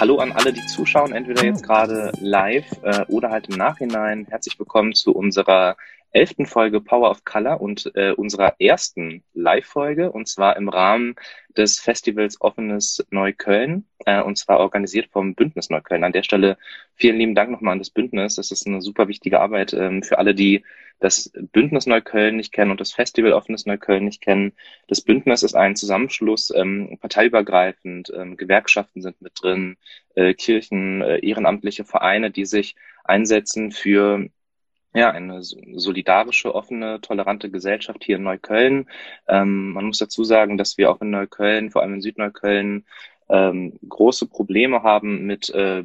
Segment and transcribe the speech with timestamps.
[0.00, 4.26] Hallo an alle, die zuschauen, entweder jetzt gerade live äh, oder halt im Nachhinein.
[4.30, 5.76] Herzlich willkommen zu unserer
[6.10, 11.16] elften Folge Power of Color und äh, unserer ersten Live-Folge und zwar im Rahmen
[11.56, 16.04] des Festivals Offenes Neukölln äh, und zwar organisiert vom Bündnis Neukölln.
[16.04, 16.56] An der Stelle
[16.94, 18.36] vielen lieben Dank nochmal an das Bündnis.
[18.36, 20.64] Das ist eine super wichtige Arbeit ähm, für alle, die
[21.00, 24.52] das Bündnis Neukölln nicht kennen und das Festival Offenes Neukölln nicht kennen.
[24.88, 29.76] Das Bündnis ist ein Zusammenschluss, ähm, parteiübergreifend, ähm, Gewerkschaften sind mit drin,
[30.14, 34.28] äh, Kirchen, äh, ehrenamtliche Vereine, die sich einsetzen für
[34.98, 38.88] ja, eine solidarische, offene, tolerante Gesellschaft hier in Neukölln.
[39.28, 42.84] Ähm, man muss dazu sagen, dass wir auch in Neukölln, vor allem in Südneukölln,
[43.30, 45.84] ähm, große Probleme haben mit äh,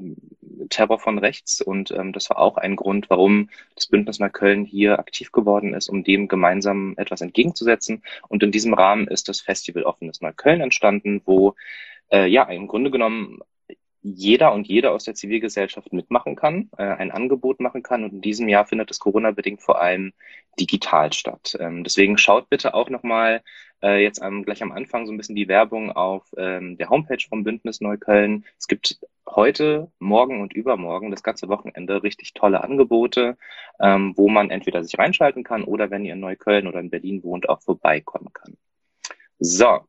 [0.70, 1.62] Terror von rechts.
[1.62, 5.90] Und ähm, das war auch ein Grund, warum das Bündnis Neukölln hier aktiv geworden ist,
[5.90, 8.02] um dem gemeinsam etwas entgegenzusetzen.
[8.30, 11.56] Und in diesem Rahmen ist das Festival Offenes Neukölln entstanden, wo
[12.12, 13.40] äh, ja im Grunde genommen
[14.04, 18.04] jeder und jede aus der Zivilgesellschaft mitmachen kann, äh, ein Angebot machen kann.
[18.04, 20.14] Und in diesem Jahr findet es Corona-bedingt vor allem
[20.60, 21.58] digital statt.
[21.60, 23.42] Ähm, deswegen schaut bitte auch nochmal
[23.82, 27.24] äh, jetzt am, gleich am Anfang so ein bisschen die Werbung auf ähm, der Homepage
[27.28, 28.46] vom Bündnis Neukölln.
[28.60, 33.38] Es gibt heute, morgen und übermorgen, das ganze Wochenende, richtig tolle Angebote,
[33.80, 37.24] ähm, wo man entweder sich reinschalten kann oder wenn ihr in Neukölln oder in Berlin
[37.24, 38.58] wohnt, auch vorbeikommen kann.
[39.46, 39.82] So,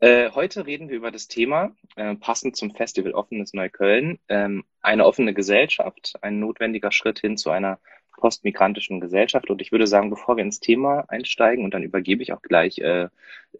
[0.00, 5.06] äh, heute reden wir über das Thema, äh, passend zum Festival Offenes Neukölln, ähm, eine
[5.06, 7.78] offene Gesellschaft, ein notwendiger Schritt hin zu einer
[8.16, 9.48] postmigrantischen Gesellschaft.
[9.48, 12.78] Und ich würde sagen, bevor wir ins Thema einsteigen, und dann übergebe ich auch gleich
[12.78, 13.06] äh,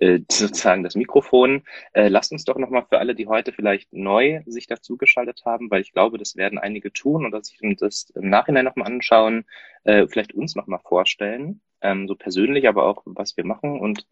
[0.01, 4.43] äh, sozusagen das Mikrofon, äh, lasst uns doch nochmal für alle, die heute vielleicht neu
[4.47, 8.31] sich dazugeschaltet haben, weil ich glaube, das werden einige tun und dass sich das im
[8.31, 9.45] Nachhinein nochmal anschauen,
[9.85, 14.07] äh, vielleicht uns nochmal vorstellen, ähm, so persönlich, aber auch, was wir machen und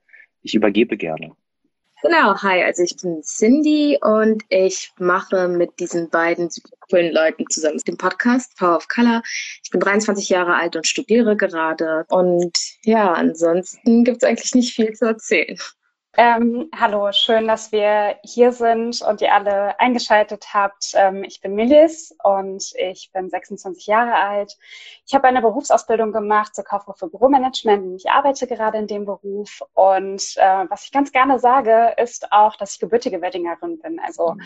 [0.44, 1.32] ich übergebe gerne.
[2.02, 7.46] Genau, hi, also ich bin Cindy und ich mache mit diesen beiden super coolen Leuten
[7.48, 9.22] zusammen den Podcast Power of Color.
[9.62, 12.04] Ich bin 23 Jahre alt und studiere gerade.
[12.10, 12.52] Und
[12.82, 15.58] ja, ansonsten gibt es eigentlich nicht viel zu erzählen.
[16.16, 20.92] Ähm, hallo, schön, dass wir hier sind und ihr alle eingeschaltet habt.
[20.94, 24.56] Ähm, ich bin Milis und ich bin 26 Jahre alt.
[25.06, 29.60] Ich habe eine Berufsausbildung gemacht zur Kauffrau für Büromanagement ich arbeite gerade in dem Beruf.
[29.72, 33.98] Und äh, was ich ganz gerne sage, ist auch, dass ich gebürtige Weddingerin bin.
[33.98, 34.36] Also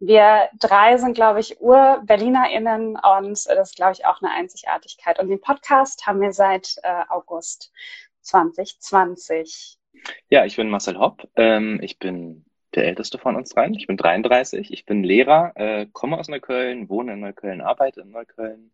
[0.00, 5.20] wir drei sind, glaube ich, Ur-BerlinerInnen und das ist, glaube ich, auch eine Einzigartigkeit.
[5.20, 7.70] Und den Podcast haben wir seit äh, August
[8.22, 9.78] 2020.
[10.30, 11.28] Ja, ich bin Marcel Hopp.
[11.36, 13.74] Ähm, ich bin der älteste von uns dreien.
[13.74, 14.72] Ich bin 33.
[14.72, 18.70] Ich bin Lehrer, äh, komme aus Neukölln, wohne in Neukölln, arbeite in Neukölln.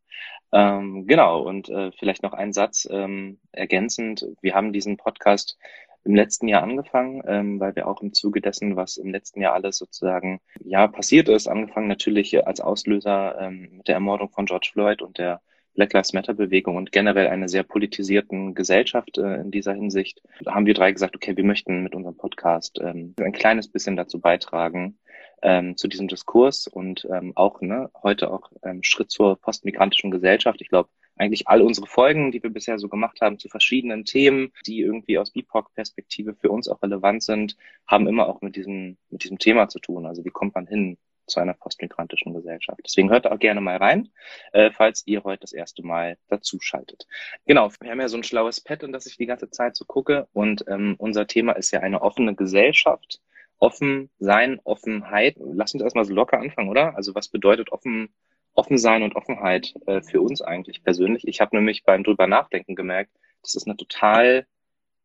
[0.53, 4.27] Ähm, genau, und äh, vielleicht noch ein Satz ähm, ergänzend.
[4.41, 5.59] Wir haben diesen Podcast
[6.05, 9.55] im letzten Jahr angefangen, ähm, weil wir auch im Zuge dessen, was im letzten Jahr
[9.55, 14.71] alles sozusagen ja passiert ist, angefangen natürlich als Auslöser ähm, mit der Ermordung von George
[14.72, 15.43] Floyd und der
[15.78, 20.66] Black Lives Matter Bewegung und generell einer sehr politisierten Gesellschaft äh, in dieser Hinsicht, haben
[20.66, 24.99] wir drei gesagt, okay, wir möchten mit unserem Podcast ähm, ein kleines bisschen dazu beitragen,
[25.41, 30.61] ähm, zu diesem Diskurs und ähm, auch ne, heute auch ähm, Schritt zur postmigrantischen Gesellschaft.
[30.61, 34.50] Ich glaube, eigentlich all unsere Folgen, die wir bisher so gemacht haben, zu verschiedenen Themen,
[34.67, 37.56] die irgendwie aus BIPOC-Perspektive für uns auch relevant sind,
[37.87, 40.06] haben immer auch mit diesem, mit diesem Thema zu tun.
[40.06, 42.81] Also wie kommt man hin zu einer postmigrantischen Gesellschaft.
[42.84, 44.11] Deswegen hört auch gerne mal rein,
[44.53, 47.06] äh, falls ihr heute das erste Mal dazu schaltet.
[47.47, 49.84] Genau, wir haben ja so ein schlaues Pad, in das ich die ganze Zeit so
[49.84, 50.28] gucke.
[50.33, 53.21] Und ähm, unser Thema ist ja eine offene Gesellschaft.
[53.59, 55.37] Offen sein, Offenheit.
[55.38, 56.97] Lass uns erstmal so locker anfangen, oder?
[56.97, 58.09] Also was bedeutet offen,
[58.55, 61.27] offen sein und Offenheit äh, für uns eigentlich persönlich?
[61.27, 63.11] Ich habe nämlich beim drüber nachdenken gemerkt,
[63.43, 64.47] das ist eine total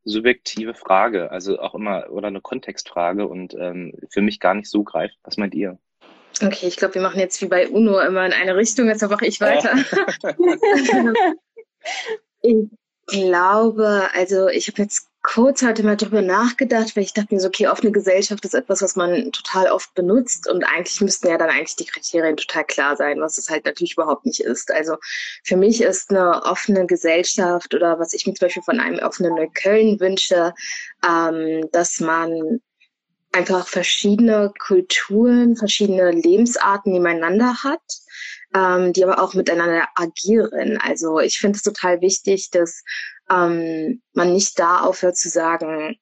[0.06, 4.84] subjektive Frage, also auch immer oder eine Kontextfrage und ähm, für mich gar nicht so
[4.84, 5.18] greift.
[5.24, 5.80] Was meint ihr?
[6.44, 9.26] Okay, ich glaube, wir machen jetzt wie bei UNO immer in eine Richtung, jetzt mache
[9.26, 9.74] ich weiter.
[12.42, 12.68] ich
[13.08, 17.48] glaube, also ich habe jetzt kurz heute mal drüber nachgedacht, weil ich dachte mir so,
[17.48, 21.50] okay, offene Gesellschaft ist etwas, was man total oft benutzt und eigentlich müssten ja dann
[21.50, 24.70] eigentlich die Kriterien total klar sein, was es halt natürlich überhaupt nicht ist.
[24.70, 24.98] Also
[25.44, 29.36] für mich ist eine offene Gesellschaft oder was ich mir zum Beispiel von einem offenen
[29.36, 30.54] Neukölln wünsche,
[31.08, 32.60] ähm, dass man
[33.34, 37.82] einfach verschiedene Kulturen, verschiedene Lebensarten nebeneinander hat,
[38.56, 40.78] ähm, die aber auch miteinander agieren.
[40.78, 42.84] Also ich finde es total wichtig, dass
[43.30, 45.98] ähm, man nicht da aufhört zu sagen,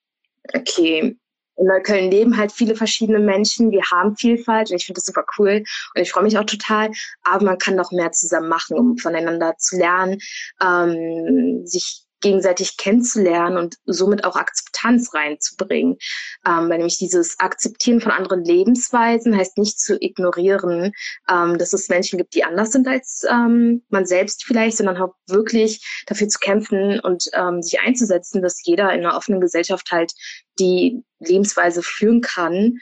[0.53, 1.17] okay,
[1.57, 3.71] in Neukölln leben halt viele verschiedene Menschen.
[3.71, 5.63] Wir haben Vielfalt und ich finde das super cool
[5.95, 6.91] und ich freue mich auch total.
[7.23, 10.17] Aber man kann noch mehr zusammen machen, um voneinander zu lernen,
[10.61, 15.97] ähm, sich gegenseitig kennenzulernen und somit auch Akzeptanz reinzubringen.
[16.45, 20.93] Ähm, weil nämlich dieses Akzeptieren von anderen Lebensweisen heißt nicht zu ignorieren,
[21.29, 25.15] ähm, dass es Menschen gibt, die anders sind als ähm, man selbst vielleicht, sondern auch
[25.27, 30.13] wirklich dafür zu kämpfen und ähm, sich einzusetzen, dass jeder in einer offenen Gesellschaft halt
[30.59, 32.77] die Lebensweise führen kann,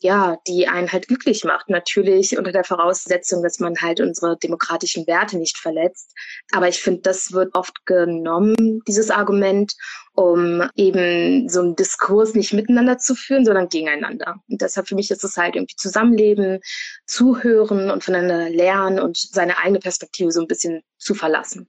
[0.00, 1.70] ja, die einen halt glücklich macht.
[1.70, 6.12] Natürlich unter der Voraussetzung, dass man halt unsere demokratischen Werte nicht verletzt.
[6.52, 9.74] Aber ich finde, das wird oft genommen, dieses Argument,
[10.12, 14.36] um eben so einen Diskurs nicht miteinander zu führen, sondern gegeneinander.
[14.48, 16.60] Und deshalb für mich ist es halt irgendwie Zusammenleben,
[17.06, 21.68] zuhören und voneinander lernen und seine eigene Perspektive so ein bisschen zu verlassen.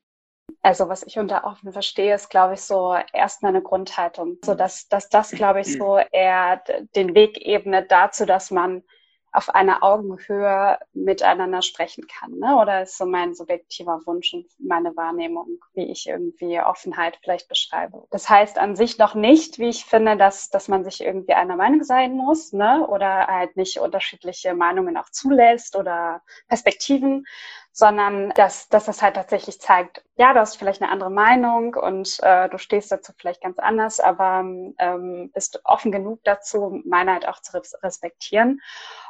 [0.65, 4.39] Also was ich unter offen verstehe, ist, glaube ich, so erstmal eine Grundhaltung.
[4.43, 6.63] So dass, dass das, glaube ich, so eher
[6.95, 8.81] den Weg ebnet dazu, dass man
[9.31, 12.39] auf einer Augenhöhe miteinander sprechen kann.
[12.39, 12.55] Ne?
[12.55, 18.07] Oder ist so mein subjektiver Wunsch und meine Wahrnehmung, wie ich irgendwie Offenheit vielleicht beschreibe.
[18.09, 21.57] Das heißt an sich noch nicht, wie ich finde, dass, dass man sich irgendwie einer
[21.57, 22.87] Meinung sein muss, ne?
[22.87, 27.25] oder halt nicht unterschiedliche Meinungen auch zulässt oder Perspektiven,
[27.75, 32.19] sondern dass, dass das halt tatsächlich zeigt, ja, du hast vielleicht eine andere Meinung und
[32.23, 34.45] äh, du stehst dazu vielleicht ganz anders, aber
[34.79, 38.61] ähm, bist offen genug dazu, meine halt auch zu respektieren.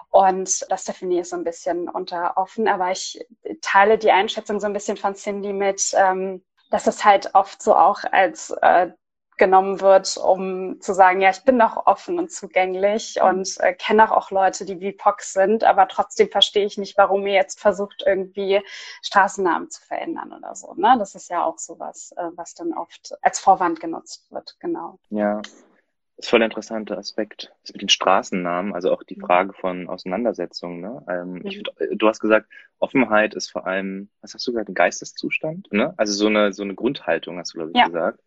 [0.10, 3.24] Und das definiere ich so ein bisschen unter offen, aber ich
[3.62, 7.76] teile die Einschätzung so ein bisschen von Cindy mit, ähm, dass es halt oft so
[7.76, 8.90] auch als äh,
[9.38, 13.28] genommen wird, um zu sagen, ja, ich bin doch offen und zugänglich mhm.
[13.28, 17.26] und äh, kenne auch, auch Leute, die BIPOC sind, aber trotzdem verstehe ich nicht, warum
[17.28, 18.62] ihr jetzt versucht, irgendwie
[19.02, 20.74] Straßennamen zu verändern oder so.
[20.76, 20.96] Ne?
[20.98, 25.00] Das ist ja auch sowas, äh, was dann oft als Vorwand genutzt wird, genau.
[25.10, 25.42] Ja,
[26.18, 27.52] das ist voll der interessante Aspekt.
[27.62, 29.26] Das mit den Straßennamen, also auch die mhm.
[29.26, 30.80] Frage von Auseinandersetzungen.
[30.80, 31.06] Ne?
[31.10, 31.46] Ähm, mhm.
[31.46, 31.62] ich,
[31.92, 32.48] du hast gesagt,
[32.80, 35.72] Offenheit ist vor allem, was hast du gesagt, ein Geisteszustand?
[35.74, 35.94] Ne?
[35.98, 37.88] Also so eine, so eine Grundhaltung, hast du, glaube ich, ja.
[37.88, 38.22] gesagt.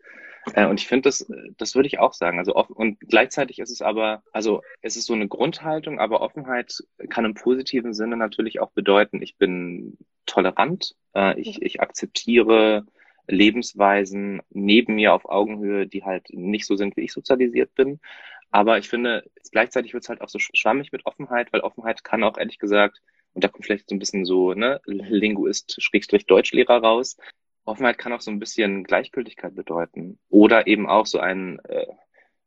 [0.54, 2.38] Äh, und ich finde, das, das würde ich auch sagen.
[2.38, 6.82] Also offen, und gleichzeitig ist es aber, also es ist so eine Grundhaltung, aber Offenheit
[7.08, 12.84] kann im positiven Sinne natürlich auch bedeuten, ich bin tolerant, äh, ich, ich akzeptiere
[13.26, 18.00] Lebensweisen neben mir auf Augenhöhe, die halt nicht so sind, wie ich sozialisiert bin.
[18.50, 22.24] Aber ich finde, gleichzeitig wird es halt auch so schwammig mit Offenheit, weil Offenheit kann
[22.24, 23.02] auch ehrlich gesagt,
[23.34, 27.16] und da kommt vielleicht so ein bisschen so, ne, Linguist, Schrägstrich Deutschlehrer raus,
[27.68, 30.18] Offenheit kann auch so ein bisschen Gleichgültigkeit bedeuten.
[30.28, 31.86] Oder eben auch so ein, äh,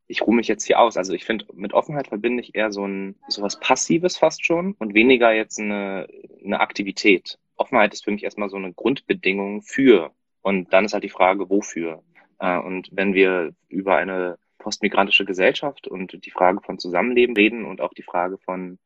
[0.08, 0.98] ich ruhe mich jetzt hier aus.
[0.98, 4.94] Also ich finde, mit Offenheit verbinde ich eher so ein sowas Passives fast schon und
[4.94, 6.08] weniger jetzt eine,
[6.44, 7.38] eine Aktivität.
[7.56, 10.12] Offenheit ist für mich erstmal so eine Grundbedingung für.
[10.42, 12.04] Und dann ist halt die Frage, wofür.
[12.40, 17.82] Äh, und wenn wir über eine postmigrantische Gesellschaft und die Frage von Zusammenleben reden und
[17.82, 18.80] auch die Frage von,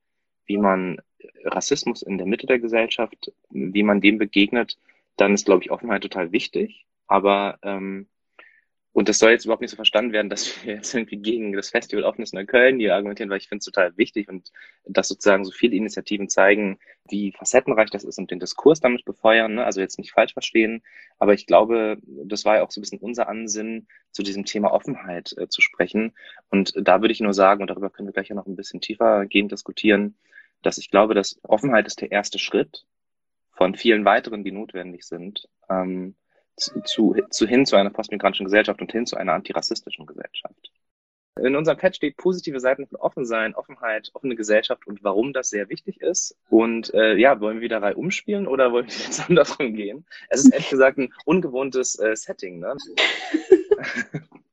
[0.45, 1.01] wie man
[1.43, 4.77] Rassismus in der Mitte der Gesellschaft, wie man dem begegnet,
[5.17, 6.85] dann ist, glaube ich, Offenheit total wichtig.
[7.07, 8.07] Aber ähm,
[8.95, 11.69] und das soll jetzt überhaupt nicht so verstanden werden, dass wir jetzt irgendwie gegen das
[11.69, 14.53] Festival Offenes in Köln hier argumentieren, weil ich finde es total wichtig und
[14.85, 16.79] dass sozusagen so viele Initiativen zeigen,
[17.09, 19.56] wie facettenreich das ist und den Diskurs damit befeuern.
[19.56, 19.65] Ne?
[19.65, 20.81] Also jetzt nicht falsch verstehen,
[21.19, 24.71] aber ich glaube, das war ja auch so ein bisschen unser Ansinnen, zu diesem Thema
[24.71, 26.13] Offenheit äh, zu sprechen.
[26.50, 28.79] Und da würde ich nur sagen, und darüber können wir gleich ja noch ein bisschen
[28.79, 30.15] tiefer gehen diskutieren,
[30.62, 32.86] dass ich glaube, dass Offenheit ist der erste Schritt
[33.55, 36.15] von vielen weiteren, die notwendig sind, ähm,
[36.57, 40.71] zu, zu, hin zu einer postmigrantischen Gesellschaft und hin zu einer antirassistischen Gesellschaft.
[41.41, 45.67] In unserem Pad steht positive Seiten von Offensein, Offenheit, offene Gesellschaft und warum das sehr
[45.67, 46.38] wichtig ist.
[46.50, 50.05] Und äh, ja, wollen wir wieder Reihe umspielen oder wollen wir jetzt andersrum gehen?
[50.29, 52.77] Es ist ehrlich gesagt ein ungewohntes äh, Setting, ne?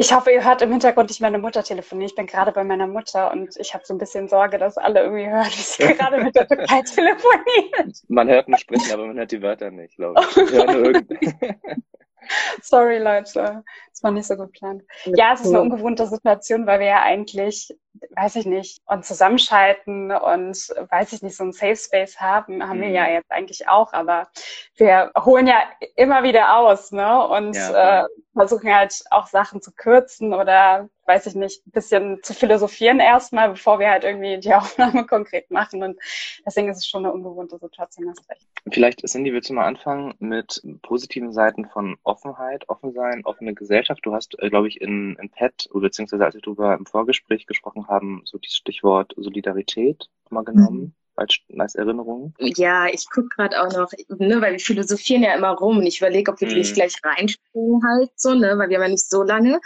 [0.00, 2.08] Ich hoffe, ihr hört im Hintergrund nicht meine Mutter telefonieren.
[2.08, 5.02] Ich bin gerade bei meiner Mutter und ich habe so ein bisschen Sorge, dass alle
[5.02, 7.92] irgendwie hören, wie sie gerade mit der Türkei telefonieren.
[8.08, 11.28] Man hört mich sprechen, aber man hört die Wörter nicht, glaube ich.
[12.62, 13.62] Sorry, Leute.
[13.90, 14.84] Das war nicht so geplant.
[15.04, 17.76] Ja, es ist eine ungewohnte Situation, weil wir ja eigentlich,
[18.16, 20.56] weiß ich nicht, uns zusammenschalten und,
[20.90, 22.82] weiß ich nicht, so ein Safe Space haben, haben mhm.
[22.82, 23.14] wir ja mhm.
[23.14, 24.28] jetzt eigentlich auch, aber
[24.76, 25.62] wir holen ja
[25.96, 27.26] immer wieder aus, ne?
[27.28, 32.22] Und ja, äh, versuchen halt auch Sachen zu kürzen oder weiß ich nicht, ein bisschen
[32.22, 35.82] zu philosophieren erstmal, bevor wir halt irgendwie die Aufnahme konkret machen.
[35.82, 35.98] Und
[36.46, 38.46] deswegen ist es schon eine ungewohnte Situation, hast recht.
[38.70, 44.06] Vielleicht, Cindy, willst du mal anfangen mit positiven Seiten von Offenheit, offen sein, offene Gesellschaft.
[44.06, 47.79] Du hast, äh, glaube ich, in, in PET, beziehungsweise als wir darüber im Vorgespräch gesprochen
[47.88, 50.80] haben, so dieses Stichwort Solidarität mal genommen.
[50.80, 50.92] Mhm.
[51.16, 52.34] als, als Erinnerung?
[52.38, 55.98] Ja, ich gucke gerade auch noch, ne, weil wir philosophieren ja immer rum und ich
[55.98, 56.62] überlege, ob wir mhm.
[56.72, 59.60] gleich reinspringen halt so, ne, weil wir haben ja nicht so lange.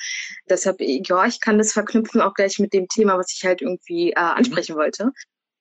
[0.49, 4.13] Deshalb, ja, ich kann das verknüpfen auch gleich mit dem Thema, was ich halt irgendwie
[4.13, 4.37] äh, mhm.
[4.37, 4.79] ansprechen mhm.
[4.79, 5.13] wollte.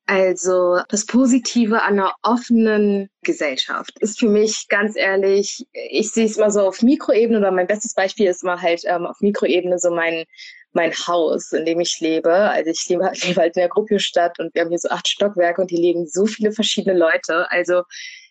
[0.05, 6.37] Also das Positive an einer offenen Gesellschaft ist für mich ganz ehrlich, ich sehe es
[6.37, 9.91] mal so auf Mikroebene oder mein bestes Beispiel ist mal halt ähm, auf Mikroebene so
[9.91, 10.25] mein
[10.73, 12.33] mein Haus, in dem ich lebe.
[12.33, 15.61] Also ich lebe, lebe halt in der Gruppestadt und wir haben hier so acht Stockwerke
[15.61, 17.49] und hier leben so viele verschiedene Leute.
[17.51, 17.83] Also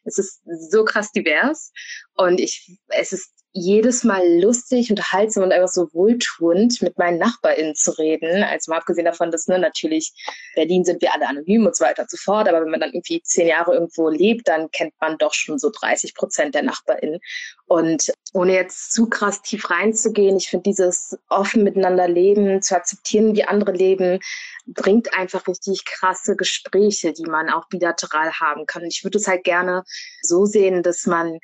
[0.05, 1.73] es ist so krass divers
[2.15, 7.75] und ich, es ist jedes Mal lustig, unterhaltsam und einfach so wohltuend mit meinen NachbarInnen
[7.75, 8.43] zu reden.
[8.43, 10.13] Also mal abgesehen davon, dass ne, natürlich
[10.55, 12.49] Berlin sind wir alle anonym und so weiter und so fort.
[12.49, 15.71] Aber wenn man dann irgendwie zehn Jahre irgendwo lebt, dann kennt man doch schon so
[15.71, 17.21] 30 Prozent der NachbarInnen.
[17.67, 23.37] Und ohne jetzt zu krass tief reinzugehen, ich finde dieses offen miteinander leben, zu akzeptieren,
[23.37, 24.21] wie andere leben,
[24.67, 28.85] bringt einfach richtig krasse Gespräche, die man auch bilateral haben kann.
[28.85, 29.85] Ich würde es halt gerne
[30.23, 31.39] so sehen, dass man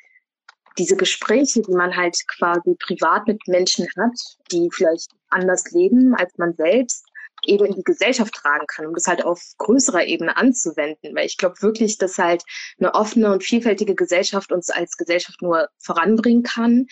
[0.79, 4.17] diese Gespräche, die man halt quasi privat mit Menschen hat,
[4.51, 7.05] die vielleicht anders leben als man selbst,
[7.45, 11.15] eben in die Gesellschaft tragen kann, um das halt auf größerer Ebene anzuwenden.
[11.15, 12.43] Weil ich glaube wirklich, dass halt
[12.79, 16.87] eine offene und vielfältige Gesellschaft uns als Gesellschaft nur voranbringen kann.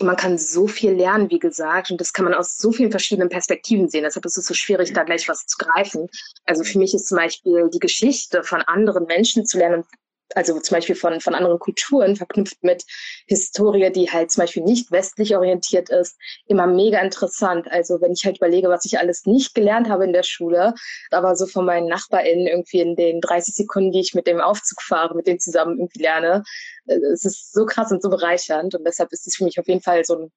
[0.00, 3.28] Man kann so viel lernen, wie gesagt, und das kann man aus so vielen verschiedenen
[3.28, 4.02] Perspektiven sehen.
[4.02, 6.08] Deshalb ist es so schwierig, da gleich was zu greifen.
[6.46, 9.86] Also für mich ist zum Beispiel die Geschichte von anderen Menschen zu lernen und
[10.34, 12.84] also zum Beispiel von, von anderen Kulturen verknüpft mit
[13.26, 16.16] Historie, die halt zum Beispiel nicht westlich orientiert ist,
[16.46, 17.70] immer mega interessant.
[17.70, 20.74] Also wenn ich halt überlege, was ich alles nicht gelernt habe in der Schule,
[21.10, 24.82] aber so von meinen NachbarInnen irgendwie in den 30 Sekunden, die ich mit dem Aufzug
[24.82, 26.42] fahre, mit denen zusammen irgendwie lerne,
[26.86, 29.68] äh, es ist so krass und so bereichernd und deshalb ist es für mich auf
[29.68, 30.32] jeden Fall so ein,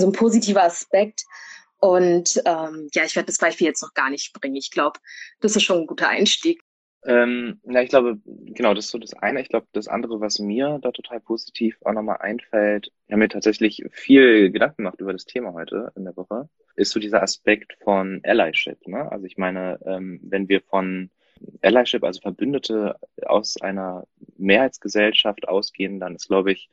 [0.00, 1.24] so ein positiver Aspekt.
[1.80, 4.56] Und ähm, ja, ich werde das Beispiel jetzt noch gar nicht bringen.
[4.56, 4.98] Ich glaube,
[5.40, 6.60] das ist schon ein guter Einstieg.
[7.04, 9.40] Ähm, ja, ich glaube, genau, das ist so das eine.
[9.40, 13.28] Ich glaube, das andere, was mir da total positiv auch nochmal einfällt, ich habe mir
[13.28, 17.76] tatsächlich viel Gedanken gemacht über das Thema heute in der Woche, ist so dieser Aspekt
[17.82, 18.86] von Allyship.
[18.86, 19.10] Ne?
[19.10, 21.10] Also ich meine, ähm, wenn wir von
[21.62, 26.68] Allyship, also Verbündete aus einer Mehrheitsgesellschaft ausgehen, dann ist, glaube ich,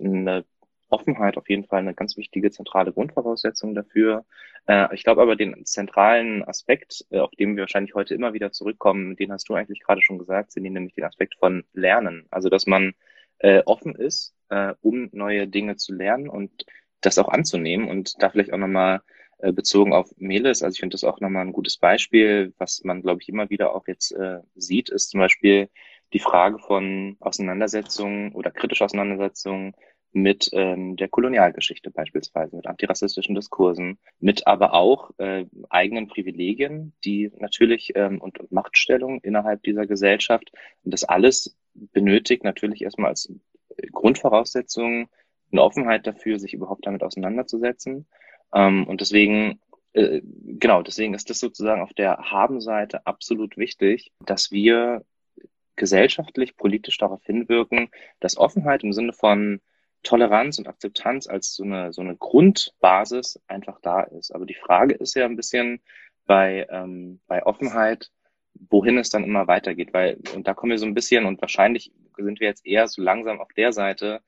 [0.00, 0.44] eine
[0.90, 4.24] Offenheit auf jeden Fall eine ganz wichtige zentrale Grundvoraussetzung dafür.
[4.66, 8.52] Äh, ich glaube aber den zentralen Aspekt, äh, auf den wir wahrscheinlich heute immer wieder
[8.52, 12.26] zurückkommen, den hast du eigentlich gerade schon gesagt, sind nämlich den Aspekt von Lernen.
[12.30, 12.94] Also dass man
[13.38, 16.66] äh, offen ist, äh, um neue Dinge zu lernen und
[17.00, 19.02] das auch anzunehmen und da vielleicht auch nochmal
[19.38, 23.02] äh, bezogen auf Meles, also ich finde das auch nochmal ein gutes Beispiel, was man,
[23.02, 25.68] glaube ich, immer wieder auch jetzt äh, sieht, ist zum Beispiel
[26.12, 29.74] die Frage von Auseinandersetzungen oder kritische Auseinandersetzungen
[30.12, 37.30] mit ähm, der Kolonialgeschichte beispielsweise, mit antirassistischen Diskursen, mit aber auch äh, eigenen Privilegien, die
[37.38, 40.50] natürlich ähm, und, und Machtstellung innerhalb dieser Gesellschaft.
[40.84, 43.32] Und das alles benötigt natürlich erstmal als
[43.92, 45.08] Grundvoraussetzung
[45.52, 48.06] eine Offenheit dafür, sich überhaupt damit auseinanderzusetzen.
[48.54, 49.60] Ähm, und deswegen
[49.92, 55.04] äh, genau, deswegen ist das sozusagen auf der Haben-Seite absolut wichtig, dass wir
[55.76, 57.88] gesellschaftlich, politisch darauf hinwirken,
[58.20, 59.60] dass Offenheit im Sinne von
[60.02, 64.34] Toleranz und Akzeptanz als so eine, so eine Grundbasis einfach da ist.
[64.34, 65.80] Aber die Frage ist ja ein bisschen
[66.26, 68.10] bei, ähm, bei Offenheit,
[68.70, 71.92] wohin es dann immer weitergeht, weil, und da kommen wir so ein bisschen, und wahrscheinlich
[72.16, 74.20] sind wir jetzt eher so langsam auf der Seite,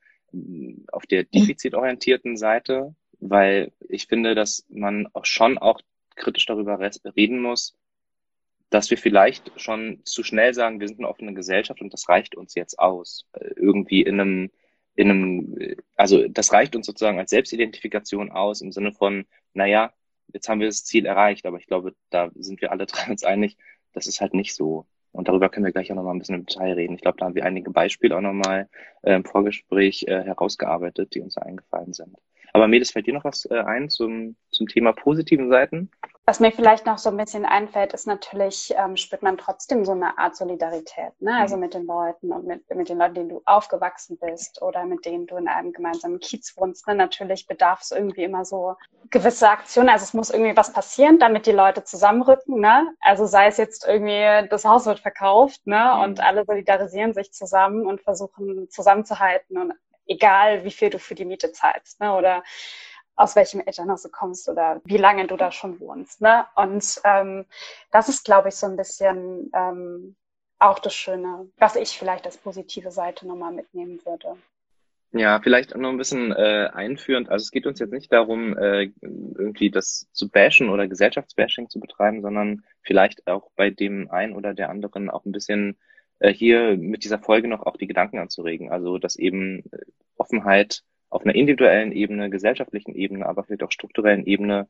[0.91, 5.81] auf der defizitorientierten Seite, weil ich finde, dass man auch schon auch
[6.15, 7.75] kritisch darüber reden muss,
[8.69, 12.35] dass wir vielleicht schon zu schnell sagen, wir sind eine offene Gesellschaft und das reicht
[12.35, 13.27] uns jetzt aus.
[13.33, 14.51] Äh, irgendwie in einem
[14.95, 15.57] in einem,
[15.95, 19.93] also das reicht uns sozusagen als Selbstidentifikation aus im Sinne von, naja,
[20.33, 23.23] jetzt haben wir das Ziel erreicht, aber ich glaube, da sind wir alle dran uns
[23.23, 23.57] einig,
[23.93, 24.87] das ist halt nicht so.
[25.13, 26.95] Und darüber können wir gleich auch nochmal ein bisschen im Detail reden.
[26.95, 28.69] Ich glaube, da haben wir einige Beispiele auch nochmal
[29.01, 32.15] äh, im Vorgespräch äh, herausgearbeitet, die uns eingefallen sind.
[32.53, 35.89] Aber Medes, fällt dir noch was äh, ein zum, zum Thema positiven Seiten?
[36.25, 39.93] Was mir vielleicht noch so ein bisschen einfällt, ist natürlich, ähm, spürt man trotzdem so
[39.93, 41.35] eine Art Solidarität, ne?
[41.35, 41.61] also mhm.
[41.61, 45.25] mit den Leuten und mit, mit den Leuten, denen du aufgewachsen bist oder mit denen
[45.25, 46.87] du in einem gemeinsamen Kiez wohnst.
[46.87, 46.93] Ne?
[46.93, 48.75] Natürlich bedarf es irgendwie immer so
[49.09, 52.59] gewisse Aktionen, also es muss irgendwie was passieren, damit die Leute zusammenrücken.
[52.61, 52.93] Ne?
[53.01, 55.91] Also sei es jetzt irgendwie, das Haus wird verkauft ne?
[55.95, 56.03] Mhm.
[56.03, 59.73] und alle solidarisieren sich zusammen und versuchen zusammenzuhalten und
[60.11, 62.13] egal wie viel du für die Miete zahlst ne?
[62.13, 62.43] oder
[63.15, 66.21] aus welchem Elternhaus du kommst oder wie lange du da schon wohnst.
[66.21, 66.45] Ne?
[66.55, 67.45] Und ähm,
[67.91, 70.15] das ist, glaube ich, so ein bisschen ähm,
[70.59, 74.37] auch das Schöne, was ich vielleicht als positive Seite nochmal mitnehmen würde.
[75.13, 77.29] Ja, vielleicht noch ein bisschen äh, einführend.
[77.29, 81.81] Also es geht uns jetzt nicht darum, äh, irgendwie das zu bashen oder Gesellschaftsbashing zu
[81.81, 85.77] betreiben, sondern vielleicht auch bei dem einen oder der anderen auch ein bisschen
[86.29, 88.71] hier mit dieser Folge noch auch die Gedanken anzuregen.
[88.71, 89.79] Also dass eben äh,
[90.17, 94.67] Offenheit auf einer individuellen Ebene, gesellschaftlichen Ebene, aber vielleicht auch strukturellen Ebene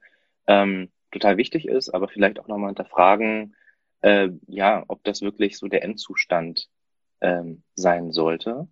[0.47, 3.55] ähm, total wichtig ist, aber vielleicht auch nochmal hinterfragen,
[4.01, 6.69] äh, ja, ob das wirklich so der Endzustand
[7.21, 8.67] ähm, sein sollte.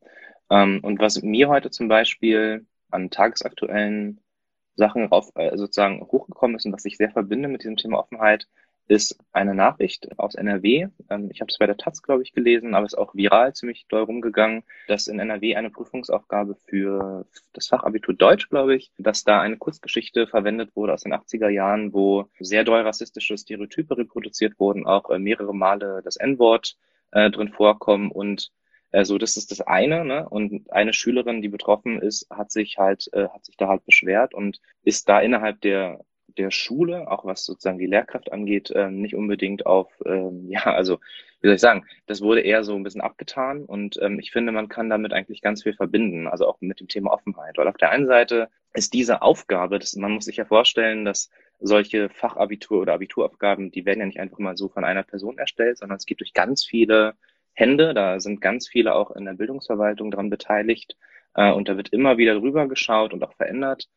[0.50, 4.20] Ähm, und was mir heute zum Beispiel an tagesaktuellen
[4.76, 8.48] Sachen rauf, äh, sozusagen hochgekommen ist und was ich sehr verbinde mit diesem Thema Offenheit,
[8.90, 10.88] ist eine Nachricht aus NRW.
[11.10, 13.54] Ähm, ich habe es bei der Taz, glaube ich, gelesen, aber es ist auch viral
[13.54, 19.24] ziemlich doll rumgegangen, dass in NRW eine Prüfungsaufgabe für das Fachabitur Deutsch, glaube ich, dass
[19.24, 24.60] da eine Kurzgeschichte verwendet wurde aus den 80er Jahren, wo sehr doll rassistische Stereotype reproduziert
[24.60, 26.76] wurden, auch äh, mehrere Male das N-Wort
[27.12, 28.52] äh, drin vorkommen und
[28.92, 30.28] also das ist das eine, ne?
[30.28, 34.34] Und eine Schülerin, die betroffen ist, hat sich halt, äh, hat sich da halt beschwert
[34.34, 36.04] und ist da innerhalb der
[36.38, 41.00] der Schule, auch was sozusagen die Lehrkraft angeht, ähm, nicht unbedingt auf, ähm, ja, also
[41.42, 44.52] wie soll ich sagen, das wurde eher so ein bisschen abgetan und ähm, ich finde,
[44.52, 47.58] man kann damit eigentlich ganz viel verbinden, also auch mit dem Thema Offenheit.
[47.58, 51.30] Weil auf der einen Seite ist diese Aufgabe, das, man muss sich ja vorstellen, dass
[51.60, 55.78] solche Fachabitur- oder Abituraufgaben, die werden ja nicht einfach mal so von einer Person erstellt,
[55.78, 57.16] sondern es geht durch ganz viele
[57.54, 60.98] Hände, da sind ganz viele auch in der Bildungsverwaltung dran beteiligt
[61.36, 63.90] äh, und da wird immer wieder drüber geschaut und auch verändert.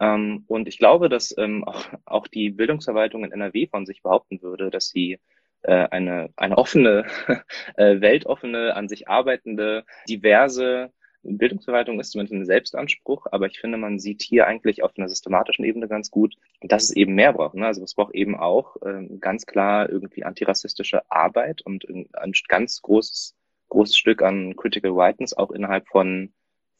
[0.00, 4.42] Ähm, und ich glaube, dass ähm, auch, auch die Bildungsverwaltung in NRW von sich behaupten
[4.42, 5.18] würde, dass sie
[5.62, 7.06] äh, eine, eine offene,
[7.76, 10.92] äh, weltoffene, an sich arbeitende, diverse
[11.28, 15.64] Bildungsverwaltung ist zumindest ein Selbstanspruch, aber ich finde, man sieht hier eigentlich auf einer systematischen
[15.64, 17.54] Ebene ganz gut, dass es eben mehr braucht.
[17.54, 17.66] Ne?
[17.66, 22.08] Also es braucht eben auch ähm, ganz klar irgendwie antirassistische Arbeit und ein
[22.48, 23.34] ganz großes,
[23.68, 26.32] großes Stück an Critical Whiteness auch innerhalb von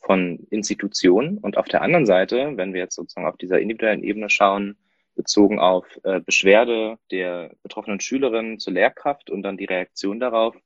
[0.07, 1.39] von Institutionen.
[1.39, 4.77] Und auf der anderen Seite, wenn wir jetzt sozusagen auf dieser individuellen Ebene schauen,
[5.17, 10.57] bezogen auf äh, Beschwerde der betroffenen Schülerin zur Lehrkraft und dann die Reaktion darauf,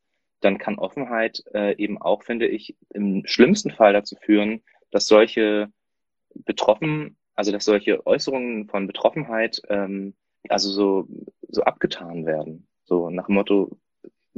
[0.41, 5.69] dann kann Offenheit äh, eben auch, finde ich, im schlimmsten Fall dazu führen, dass solche
[6.35, 10.15] betroffen, also dass solche Äußerungen von Betroffenheit ähm,
[10.49, 11.09] also so
[11.49, 12.67] so abgetan werden.
[12.85, 13.79] So nach dem Motto,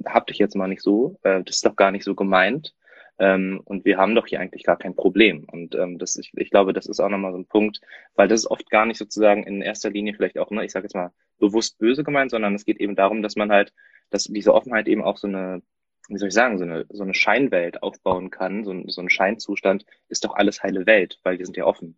[0.04, 2.74] hab dich jetzt mal nicht so, äh, das ist doch gar nicht so gemeint.
[3.18, 5.44] Ähm, und wir haben doch hier eigentlich gar kein Problem.
[5.50, 7.80] Und ähm, das, ich, ich glaube, das ist auch nochmal so ein Punkt,
[8.14, 10.84] weil das ist oft gar nicht sozusagen in erster Linie vielleicht auch, ne, ich sage
[10.84, 13.72] jetzt mal, bewusst böse gemeint, sondern es geht eben darum, dass man halt,
[14.10, 15.62] dass diese Offenheit eben auch so eine,
[16.08, 19.84] wie soll ich sagen, so eine, so eine Scheinwelt aufbauen kann, so, so ein Scheinzustand,
[20.08, 21.96] ist doch alles heile Welt, weil wir sind ja offen.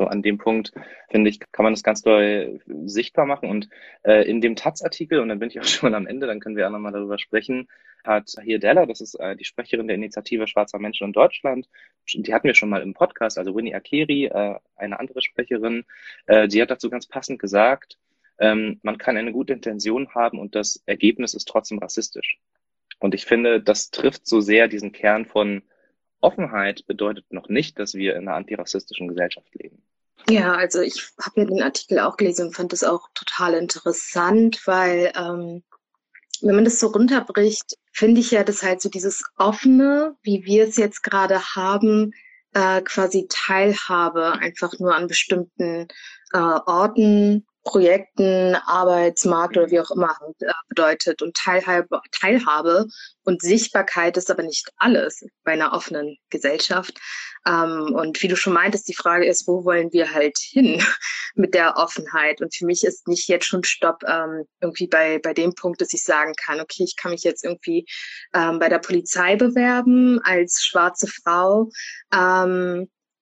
[0.00, 0.72] So an dem Punkt,
[1.10, 3.50] finde ich, kann man das ganz doll sichtbar machen.
[3.50, 3.68] Und
[4.02, 6.66] äh, in dem Taz-Artikel, und dann bin ich auch schon am Ende, dann können wir
[6.66, 7.68] auch nochmal darüber sprechen,
[8.02, 11.68] hat hier Della, das ist äh, die Sprecherin der Initiative Schwarzer Menschen in Deutschland,
[12.14, 15.84] die hatten wir schon mal im Podcast, also Winnie Akeri, äh, eine andere Sprecherin,
[16.24, 17.98] äh, die hat dazu ganz passend gesagt,
[18.38, 22.38] ähm, man kann eine gute Intention haben und das Ergebnis ist trotzdem rassistisch.
[23.00, 25.60] Und ich finde, das trifft so sehr diesen Kern von
[26.20, 29.82] Offenheit bedeutet noch nicht, dass wir in einer antirassistischen Gesellschaft leben.
[30.28, 34.60] Ja, also ich habe ja den Artikel auch gelesen und fand das auch total interessant,
[34.66, 35.62] weil ähm,
[36.42, 40.68] wenn man das so runterbricht, finde ich ja, dass halt so dieses Offene, wie wir
[40.68, 42.12] es jetzt gerade haben,
[42.54, 45.88] äh, quasi Teilhabe einfach nur an bestimmten
[46.32, 51.22] äh, Orten Projekten, Arbeitsmarkt oder wie auch immer äh, bedeutet.
[51.22, 52.86] Und Teilhabe, Teilhabe
[53.24, 56.98] und Sichtbarkeit ist aber nicht alles bei einer offenen Gesellschaft.
[57.46, 60.82] Ähm, und wie du schon meintest, die Frage ist, wo wollen wir halt hin
[61.34, 62.40] mit der Offenheit?
[62.40, 65.92] Und für mich ist nicht jetzt schon Stopp ähm, irgendwie bei, bei dem Punkt, dass
[65.92, 67.86] ich sagen kann, okay, ich kann mich jetzt irgendwie
[68.34, 71.70] ähm, bei der Polizei bewerben als schwarze Frau.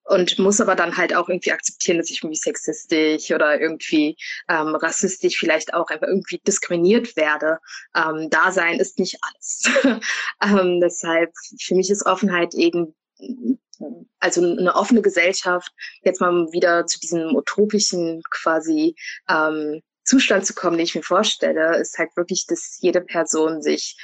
[0.09, 4.17] Und muss aber dann halt auch irgendwie akzeptieren, dass ich irgendwie sexistisch oder irgendwie
[4.49, 7.59] ähm, rassistisch vielleicht auch einfach irgendwie diskriminiert werde.
[7.95, 9.65] Ähm, Dasein ist nicht alles.
[10.43, 12.95] ähm, deshalb für mich ist Offenheit eben
[14.19, 15.71] also eine offene Gesellschaft,
[16.03, 18.97] jetzt mal wieder zu diesem utopischen quasi
[19.29, 23.97] ähm, Zustand zu kommen, den ich mir vorstelle, ist halt wirklich, dass jede Person sich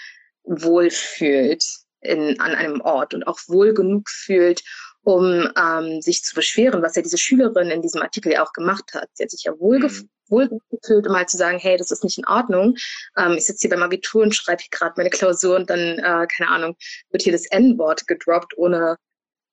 [0.44, 1.64] wohlfühlt
[2.00, 4.62] in, an einem Ort und auch wohl genug fühlt,
[5.04, 8.92] um ähm, sich zu beschweren, was ja diese Schülerin in diesem Artikel ja auch gemacht
[8.94, 9.08] hat.
[9.12, 10.08] Sie hat sich ja wohl, mhm.
[10.28, 12.76] wohl gefühlt, um halt zu sagen, hey, das ist nicht in Ordnung.
[13.16, 16.26] Ähm, ich sitze hier beim Abitur und schreibe hier gerade meine Klausur und dann, äh,
[16.26, 16.76] keine Ahnung,
[17.10, 18.96] wird hier das N-Wort gedroppt, ohne,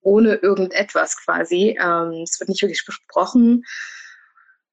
[0.02, 1.78] ohne irgendetwas quasi.
[1.82, 3.64] Ähm, es wird nicht wirklich besprochen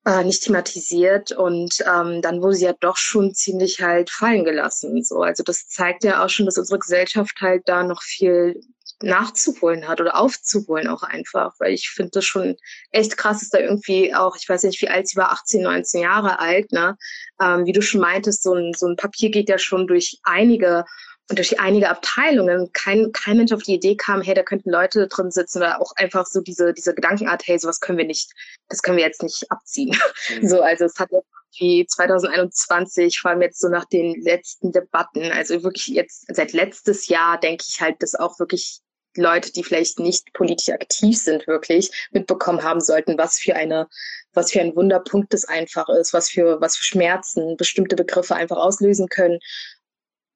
[0.06, 5.02] äh, nicht thematisiert und ähm, dann wurde sie ja doch schon ziemlich halt fallen gelassen.
[5.02, 8.60] So, also das zeigt ja auch schon, dass unsere Gesellschaft halt da noch viel
[9.02, 12.56] nachzuholen hat oder aufzuholen auch einfach, weil ich finde das schon
[12.90, 16.02] echt krass, ist da irgendwie auch, ich weiß nicht, wie alt sie war, 18, 19
[16.02, 16.96] Jahre alt, ne?
[17.40, 20.84] Ähm, wie du schon meintest, so ein, so ein Papier geht ja schon durch einige
[21.30, 25.08] und durch einige Abteilungen kein, kein Mensch auf die Idee kam, hey, da könnten Leute
[25.08, 28.32] drin sitzen oder auch einfach so diese, diese Gedankenart, hey, sowas können wir nicht,
[28.68, 29.96] das können wir jetzt nicht abziehen.
[30.40, 30.48] Mhm.
[30.48, 31.10] So, also es hat
[31.58, 37.08] wie 2021, vor allem jetzt so nach den letzten Debatten, also wirklich jetzt seit letztes
[37.08, 38.80] Jahr denke ich halt, dass auch wirklich
[39.16, 43.88] Leute, die vielleicht nicht politisch aktiv sind, wirklich mitbekommen haben sollten, was für eine,
[44.32, 48.56] was für ein Wunderpunkt das einfach ist, was für, was für Schmerzen bestimmte Begriffe einfach
[48.56, 49.38] auslösen können.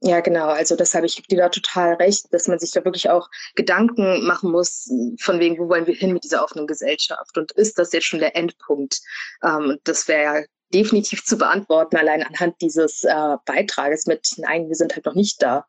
[0.05, 0.49] Ja, genau.
[0.49, 4.27] Also deshalb, ich gebe dir da total recht, dass man sich da wirklich auch Gedanken
[4.27, 7.39] machen muss, von wegen, wo wollen wir hin mit dieser offenen Gesellschaft?
[7.39, 9.01] Und ist das jetzt schon der Endpunkt?
[9.45, 14.75] Ähm, das wäre ja definitiv zu beantworten, allein anhand dieses äh, Beitrages mit, nein, wir
[14.75, 15.67] sind halt noch nicht da.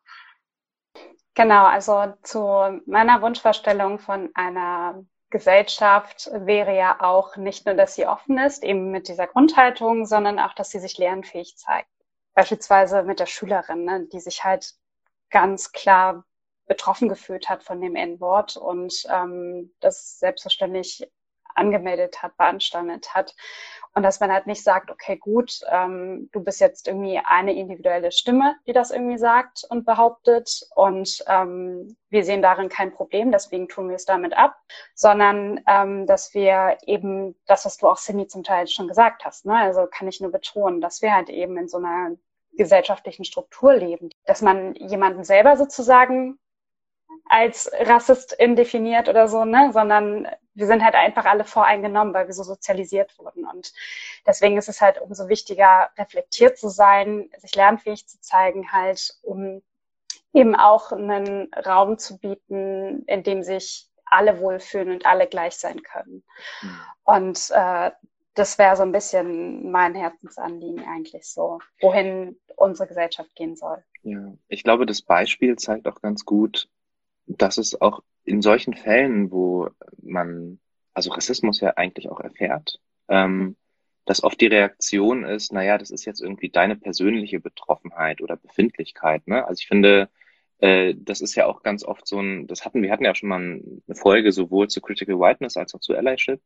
[1.34, 2.38] Genau, also zu
[2.86, 8.92] meiner Wunschvorstellung von einer Gesellschaft wäre ja auch nicht nur, dass sie offen ist, eben
[8.92, 11.88] mit dieser Grundhaltung, sondern auch, dass sie sich lernfähig zeigt.
[12.34, 14.74] Beispielsweise mit der Schülerin, ne, die sich halt
[15.30, 16.24] ganz klar
[16.66, 21.10] betroffen gefühlt hat von dem N-Wort und ähm, das selbstverständlich
[21.56, 23.34] angemeldet hat, beanstandet hat
[23.94, 28.10] und dass man halt nicht sagt, okay, gut, ähm, du bist jetzt irgendwie eine individuelle
[28.10, 30.66] Stimme, die das irgendwie sagt und behauptet.
[30.74, 34.56] Und ähm, wir sehen darin kein Problem, deswegen tun wir es damit ab,
[34.94, 39.46] sondern ähm, dass wir eben das, was du auch Cindy zum Teil schon gesagt hast,
[39.46, 39.56] ne?
[39.56, 42.16] also kann ich nur betonen, dass wir halt eben in so einer
[42.56, 46.38] gesellschaftlichen Struktur leben, dass man jemanden selber sozusagen
[47.26, 52.34] als Rassistin definiert oder so, ne, sondern wir sind halt einfach alle voreingenommen, weil wir
[52.34, 53.44] so sozialisiert wurden.
[53.44, 53.72] Und
[54.26, 59.62] deswegen ist es halt umso wichtiger, reflektiert zu sein, sich lernfähig zu zeigen, halt, um
[60.32, 65.82] eben auch einen Raum zu bieten, in dem sich alle wohlfühlen und alle gleich sein
[65.82, 66.24] können.
[66.62, 66.80] Mhm.
[67.04, 67.90] Und äh,
[68.34, 73.82] das wäre so ein bisschen mein Herzensanliegen eigentlich so, wohin unsere Gesellschaft gehen soll.
[74.02, 76.68] Ja, ich glaube, das Beispiel zeigt auch ganz gut,
[77.26, 79.68] dass es auch in solchen Fällen, wo
[80.02, 80.58] man
[80.94, 83.56] also Rassismus ja eigentlich auch erfährt, ähm,
[84.06, 89.26] dass oft die Reaktion ist, naja, das ist jetzt irgendwie deine persönliche Betroffenheit oder Befindlichkeit.
[89.26, 89.46] Ne?
[89.46, 90.10] Also ich finde,
[90.58, 93.28] äh, das ist ja auch ganz oft so ein, das hatten wir hatten ja schon
[93.28, 96.40] mal eine Folge sowohl zu Critical Whiteness als auch zu Allyship.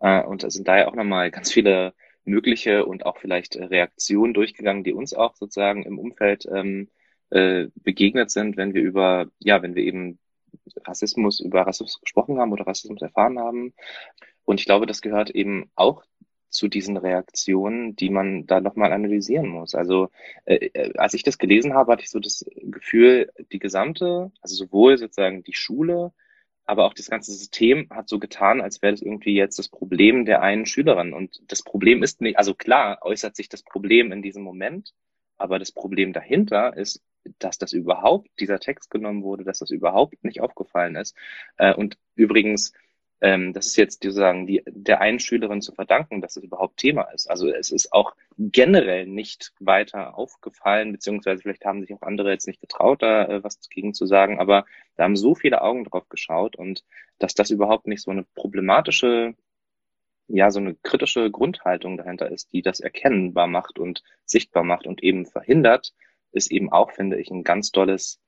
[0.00, 4.34] Äh, und da sind da ja auch nochmal ganz viele mögliche und auch vielleicht Reaktionen
[4.34, 6.88] durchgegangen, die uns auch sozusagen im Umfeld ähm,
[7.30, 10.18] äh, begegnet sind, wenn wir über, ja, wenn wir eben
[10.84, 13.74] Rassismus, über Rassismus gesprochen haben oder Rassismus erfahren haben.
[14.44, 16.04] Und ich glaube, das gehört eben auch
[16.54, 19.74] zu diesen Reaktionen, die man da nochmal analysieren muss.
[19.74, 20.10] Also
[20.44, 24.54] äh, äh, als ich das gelesen habe, hatte ich so das Gefühl, die gesamte, also
[24.54, 26.12] sowohl sozusagen die Schule,
[26.64, 30.24] aber auch das ganze System hat so getan, als wäre das irgendwie jetzt das Problem
[30.24, 31.12] der einen Schülerin.
[31.12, 34.94] Und das Problem ist nicht, also klar äußert sich das Problem in diesem Moment,
[35.36, 37.02] aber das Problem dahinter ist,
[37.38, 41.16] dass das überhaupt, dieser Text genommen wurde, dass das überhaupt nicht aufgefallen ist.
[41.56, 42.72] Äh, und übrigens,
[43.20, 47.04] ähm, das ist jetzt sozusagen die, der einen Schülerin zu verdanken, dass das überhaupt Thema
[47.14, 47.30] ist.
[47.30, 52.46] Also es ist auch generell nicht weiter aufgefallen, beziehungsweise vielleicht haben sich auch andere jetzt
[52.46, 56.08] nicht getraut, da äh, was dagegen zu sagen, aber da haben so viele Augen drauf
[56.08, 56.84] geschaut und
[57.18, 59.34] dass das überhaupt nicht so eine problematische
[60.28, 65.02] ja so eine kritische Grundhaltung dahinter ist, die das erkennbar macht und sichtbar macht und
[65.02, 65.92] eben verhindert,
[66.34, 68.18] ist eben auch, finde ich, ein ganz tolles,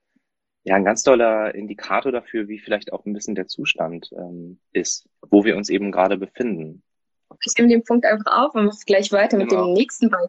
[0.64, 5.08] ja, ein ganz toller Indikator dafür, wie vielleicht auch ein bisschen der Zustand ähm, ist,
[5.28, 6.82] wo wir uns eben gerade befinden.
[7.44, 9.66] Ich nehme den Punkt einfach auf und mache gleich weiter mit genau.
[9.66, 10.28] dem nächsten Beispiel.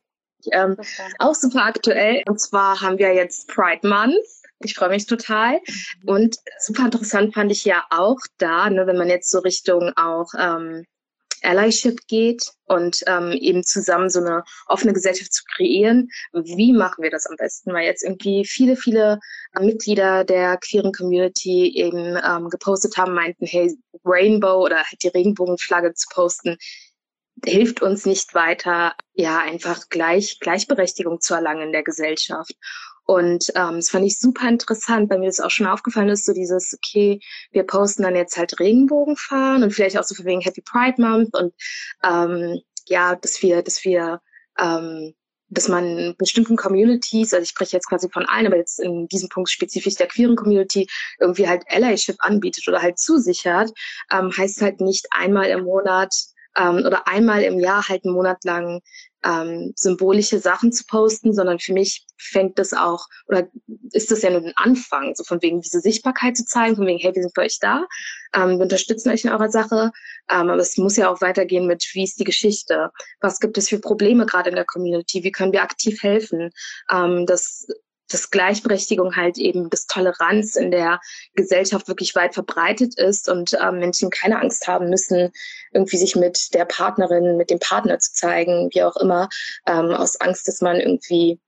[0.52, 0.78] Ähm.
[1.20, 2.24] Auch super aktuell.
[2.28, 4.16] Und zwar haben wir jetzt Pride Month.
[4.60, 5.60] Ich freue mich total.
[6.06, 10.30] Und super interessant fand ich ja auch da, ne, wenn man jetzt so Richtung auch
[10.38, 10.86] ähm,
[11.48, 16.10] Allyship geht und ähm, eben zusammen so eine offene Gesellschaft zu kreieren.
[16.34, 17.74] Wie machen wir das am besten?
[17.74, 19.20] Weil jetzt irgendwie viele, viele
[19.56, 25.08] äh, Mitglieder der queeren Community eben ähm, gepostet haben, meinten, hey, Rainbow oder halt die
[25.10, 26.58] Regenbogenflagge zu posten,
[27.46, 32.54] hilft uns nicht weiter, ja, einfach gleich, Gleichberechtigung zu erlangen in der Gesellschaft.
[33.08, 36.34] Und ähm, das fand ich super interessant, weil mir das auch schon aufgefallen ist, so
[36.34, 40.62] dieses, okay, wir posten dann jetzt halt Regenbogenfahren und vielleicht auch so für wegen Happy
[40.62, 41.54] Pride Month und
[42.04, 44.20] ähm, ja, dass wir, dass wir
[44.60, 45.14] ähm,
[45.50, 49.30] dass man bestimmten Communities, also ich spreche jetzt quasi von allen, aber jetzt in diesem
[49.30, 50.90] Punkt spezifisch der queeren Community,
[51.20, 53.72] irgendwie halt Allyship anbietet oder halt zusichert,
[54.12, 56.14] ähm, heißt halt nicht einmal im Monat
[56.58, 58.82] ähm, oder einmal im Jahr halt einen Monat lang
[59.26, 63.48] ähm, symbolische Sachen zu posten, sondern für mich fängt das auch, oder
[63.92, 67.00] ist das ja nur ein Anfang, so von wegen diese Sichtbarkeit zu zeigen, von wegen,
[67.00, 67.86] hey, wir sind für euch da,
[68.34, 69.92] ähm, wir unterstützen euch in eurer Sache,
[70.30, 73.70] ähm, aber es muss ja auch weitergehen mit, wie ist die Geschichte, was gibt es
[73.70, 76.52] für Probleme gerade in der Community, wie können wir aktiv helfen,
[76.92, 77.68] ähm, das
[78.10, 81.00] dass Gleichberechtigung halt eben, dass Toleranz in der
[81.36, 85.32] Gesellschaft wirklich weit verbreitet ist und äh, Menschen keine Angst haben müssen,
[85.74, 89.30] irgendwie sich mit der Partnerin, mit dem Partner zu zeigen, wie auch immer,
[89.68, 91.40] ähm, aus Angst, dass man irgendwie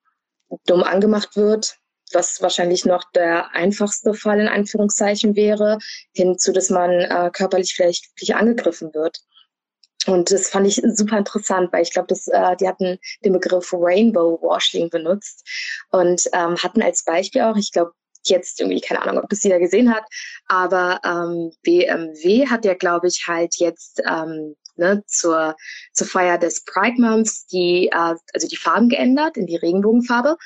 [0.65, 1.77] dumm angemacht wird,
[2.11, 5.77] was wahrscheinlich noch der einfachste Fall in Anführungszeichen wäre,
[6.13, 9.19] hinzu, dass man äh, körperlich vielleicht wirklich angegriffen wird.
[10.07, 13.73] Und das fand ich super interessant, weil ich glaube, dass äh, die hatten den Begriff
[13.73, 15.45] Rainbow Washing benutzt
[15.91, 17.91] und ähm, hatten als Beispiel auch, ich glaube,
[18.23, 20.03] jetzt irgendwie, keine Ahnung, ob das jeder gesehen hat,
[20.47, 25.55] aber ähm, BMW hat ja, glaube ich, halt jetzt ähm, ne, zur,
[25.93, 30.37] zur Feier des Pride Months die, äh, also die Farben geändert in die Regenbogenfarbe.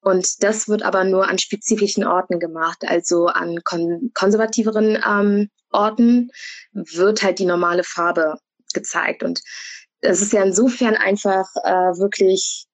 [0.00, 6.30] Und das wird aber nur an spezifischen Orten gemacht, also an kon konservativeren ähm, Orten
[6.72, 8.38] wird halt die normale Farbe
[8.72, 9.22] gezeigt.
[9.22, 9.40] Und
[10.00, 12.66] es ist ja insofern einfach äh, wirklich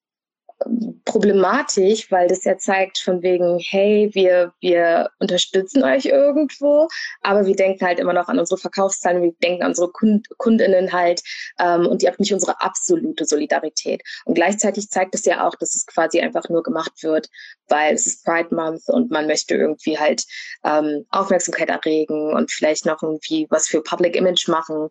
[1.04, 6.88] problematisch, weil das ja zeigt von wegen, hey, wir, wir unterstützen euch irgendwo,
[7.22, 10.92] aber wir denken halt immer noch an unsere Verkaufszahlen, wir denken an unsere Kund Kundinnen
[10.92, 11.22] halt
[11.58, 14.02] ähm, und ihr habt nicht unsere absolute Solidarität.
[14.24, 17.28] Und gleichzeitig zeigt es ja auch, dass es quasi einfach nur gemacht wird,
[17.68, 20.24] weil es ist Pride Month und man möchte irgendwie halt
[20.64, 24.88] ähm, Aufmerksamkeit erregen und vielleicht noch irgendwie was für Public Image machen.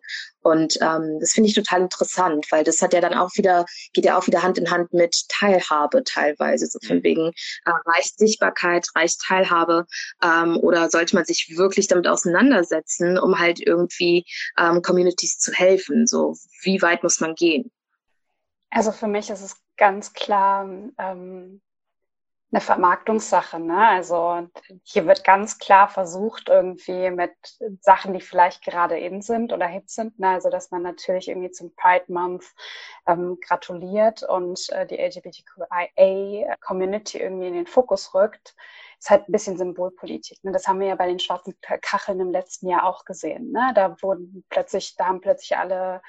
[0.48, 4.04] Und ähm, das finde ich total interessant, weil das hat ja dann auch wieder, geht
[4.04, 7.02] ja auch wieder Hand in Hand mit Teilhabe teilweise, so von mhm.
[7.02, 7.32] wegen
[7.64, 9.86] äh, reicht Sichtbarkeit, reicht Teilhabe
[10.22, 14.24] ähm, oder sollte man sich wirklich damit auseinandersetzen, um halt irgendwie
[14.58, 16.06] ähm, Communities zu helfen?
[16.06, 17.70] So, wie weit muss man gehen?
[18.70, 21.60] Also für mich ist es ganz klar, ähm,
[22.50, 23.60] eine Vermarktungssache.
[23.60, 23.88] Ne?
[23.88, 24.48] Also
[24.82, 27.32] hier wird ganz klar versucht, irgendwie mit
[27.80, 30.30] Sachen, die vielleicht gerade in sind oder hip sind, ne?
[30.30, 32.46] also dass man natürlich irgendwie zum Pride Month
[33.06, 38.56] ähm, gratuliert und äh, die LGBTQIA-Community irgendwie in den Fokus rückt,
[38.98, 40.42] ist halt ein bisschen Symbolpolitik.
[40.42, 40.52] Ne?
[40.52, 43.52] Das haben wir ja bei den schwarzen Kacheln im letzten Jahr auch gesehen.
[43.52, 43.72] Ne?
[43.74, 46.00] Da wurden plötzlich, da haben plötzlich alle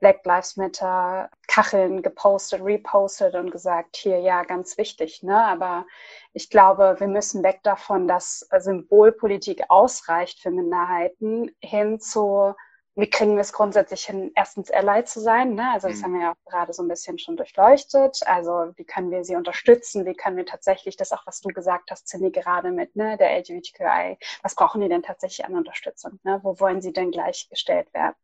[0.00, 5.22] Black Lives Matter Kacheln gepostet, repostet und gesagt, hier ja, ganz wichtig.
[5.22, 5.36] Ne?
[5.36, 5.86] Aber
[6.32, 12.54] ich glaube, wir müssen weg davon, dass Symbolpolitik ausreicht für Minderheiten, hin zu,
[12.94, 15.54] wie kriegen wir es grundsätzlich hin, erstens Ally zu sein.
[15.54, 15.70] Ne?
[15.72, 16.04] Also das mhm.
[16.04, 18.20] haben wir ja auch gerade so ein bisschen schon durchleuchtet.
[18.26, 20.06] Also wie können wir sie unterstützen?
[20.06, 23.36] Wie können wir tatsächlich, das auch, was du gesagt hast, Cindy, gerade mit ne, der
[23.38, 26.20] LGBTQI, was brauchen die denn tatsächlich an Unterstützung?
[26.22, 26.40] Ne?
[26.42, 28.14] Wo wollen sie denn gleichgestellt werden?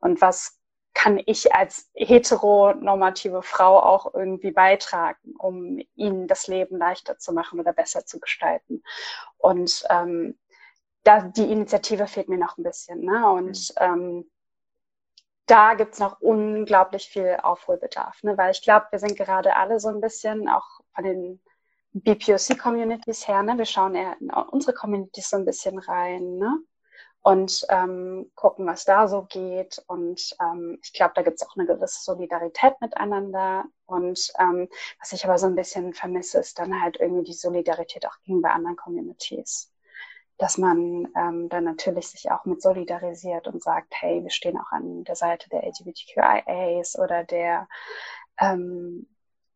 [0.00, 0.58] Und was
[0.94, 7.60] kann ich als heteronormative Frau auch irgendwie beitragen, um ihnen das Leben leichter zu machen
[7.60, 8.82] oder besser zu gestalten.
[9.36, 10.38] Und ähm,
[11.02, 13.04] da, die Initiative fehlt mir noch ein bisschen.
[13.04, 13.28] Ne?
[13.28, 13.84] Und mhm.
[13.84, 14.30] ähm,
[15.46, 18.38] da gibt's noch unglaublich viel Aufholbedarf, ne?
[18.38, 21.42] weil ich glaube, wir sind gerade alle so ein bisschen auch von den
[21.92, 23.58] BPOC-Communities her, ne?
[23.58, 26.38] wir schauen eher in unsere Communities so ein bisschen rein.
[26.38, 26.58] Ne?
[27.24, 29.82] Und ähm, gucken, was da so geht.
[29.86, 33.64] Und ähm, ich glaube, da gibt es auch eine gewisse Solidarität miteinander.
[33.86, 34.68] Und ähm,
[35.00, 38.52] was ich aber so ein bisschen vermisse, ist dann halt irgendwie die Solidarität auch gegenüber
[38.52, 39.72] anderen Communities.
[40.36, 44.70] Dass man ähm, dann natürlich sich auch mit solidarisiert und sagt, hey, wir stehen auch
[44.70, 47.68] an der Seite der LGBTQIAs oder der,
[48.38, 49.08] ähm,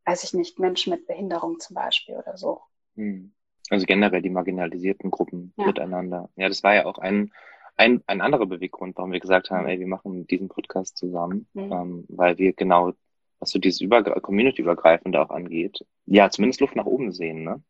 [0.07, 2.63] weiß ich nicht, Menschen mit Behinderung zum Beispiel oder so.
[2.95, 3.35] Hm.
[3.69, 5.67] Also generell die marginalisierten Gruppen ja.
[5.67, 6.31] miteinander.
[6.37, 7.31] Ja, das war ja auch ein
[7.79, 11.73] ein, ein anderer Beweggrund, warum wir gesagt haben, ey, wir machen diesen Podcast zusammen, mhm.
[11.73, 12.93] ähm, weil wir genau,
[13.39, 17.63] was so dieses über Community-übergreifende auch angeht, ja, zumindest Luft nach oben sehen, ne?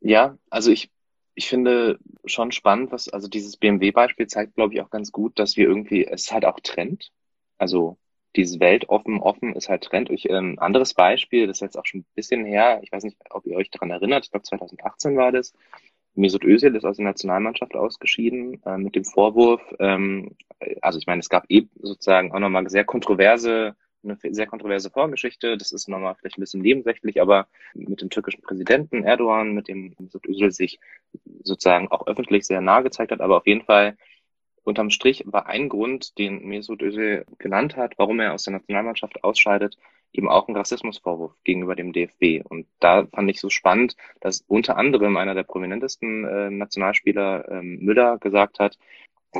[0.00, 0.90] Ja, also ich,
[1.34, 5.56] ich finde schon spannend, was, also dieses BMW-Beispiel zeigt, glaube ich, auch ganz gut, dass
[5.56, 7.10] wir irgendwie, es ist halt auch Trend.
[7.56, 7.96] Also
[8.36, 10.10] dieses Welt offen, offen ist halt Trend.
[10.10, 13.16] Ich, ähm, anderes Beispiel, das ist jetzt auch schon ein bisschen her, ich weiß nicht,
[13.30, 15.52] ob ihr euch daran erinnert, ich glaube 2018 war das,
[16.14, 20.36] Mesut Özil ist aus der Nationalmannschaft ausgeschieden äh, mit dem Vorwurf, ähm,
[20.80, 25.56] also ich meine, es gab eh sozusagen auch nochmal sehr kontroverse, eine sehr kontroverse Vorgeschichte.
[25.56, 29.94] Das ist nochmal vielleicht ein bisschen nebensächlich, aber mit dem türkischen Präsidenten Erdogan, mit dem
[29.98, 30.78] Mesut Özil sich
[31.42, 33.96] sozusagen auch öffentlich sehr nahe gezeigt hat, aber auf jeden Fall
[34.62, 39.22] unterm Strich war ein Grund, den Mesut Özil genannt hat, warum er aus der Nationalmannschaft
[39.24, 39.76] ausscheidet,
[40.14, 42.44] eben auch ein Rassismusvorwurf gegenüber dem DFB.
[42.48, 47.78] Und da fand ich so spannend, dass unter anderem einer der prominentesten äh, Nationalspieler ähm,
[47.80, 48.78] Müller gesagt hat,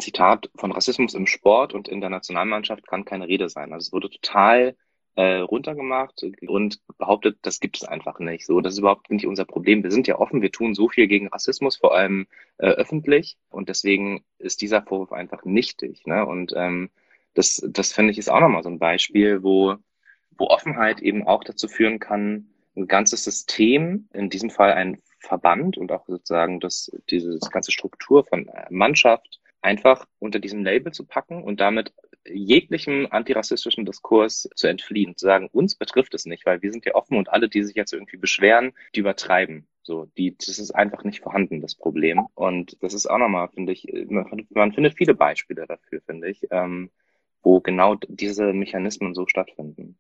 [0.00, 3.72] Zitat, von Rassismus im Sport und in der Nationalmannschaft kann keine Rede sein.
[3.72, 4.76] Also es wurde total
[5.16, 8.44] äh, runtergemacht und behauptet, das gibt es einfach nicht.
[8.46, 9.84] So, das ist überhaupt nicht unser Problem.
[9.84, 12.26] Wir sind ja offen, wir tun so viel gegen Rassismus, vor allem
[12.58, 16.04] äh, öffentlich, und deswegen ist dieser Vorwurf einfach nichtig.
[16.06, 16.26] Ne?
[16.26, 16.90] Und ähm,
[17.34, 19.76] das, das finde ich ist auch nochmal so ein Beispiel, wo,
[20.36, 25.78] wo Offenheit eben auch dazu führen kann, ein ganzes System, in diesem Fall ein Verband
[25.78, 31.42] und auch sozusagen das, diese ganze Struktur von Mannschaft einfach unter diesem Label zu packen
[31.42, 31.94] und damit
[32.26, 36.94] jeglichem antirassistischen Diskurs zu entfliehen, zu sagen, uns betrifft es nicht, weil wir sind ja
[36.94, 39.66] offen und alle, die sich jetzt irgendwie beschweren, die übertreiben.
[39.82, 42.26] So, die, das ist einfach nicht vorhanden, das Problem.
[42.34, 46.46] Und das ist auch nochmal, finde ich, man, man, findet viele Beispiele dafür, finde ich,
[46.50, 46.90] ähm,
[47.42, 49.98] wo genau diese Mechanismen so stattfinden.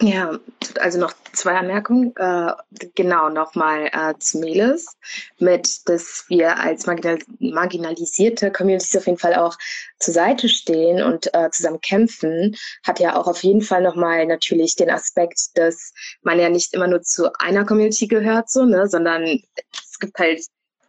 [0.00, 0.38] Ja,
[0.80, 2.14] also noch zwei Anmerkungen.
[2.16, 2.52] Äh,
[2.96, 4.96] genau, nochmal äh, zu Meles,
[5.38, 9.56] mit, dass wir als marginal marginalisierte Communities auf jeden Fall auch
[10.00, 14.74] zur Seite stehen und äh, zusammen kämpfen, hat ja auch auf jeden Fall nochmal natürlich
[14.74, 19.22] den Aspekt, dass man ja nicht immer nur zu einer Community gehört, so, ne, sondern
[19.24, 20.44] es gibt halt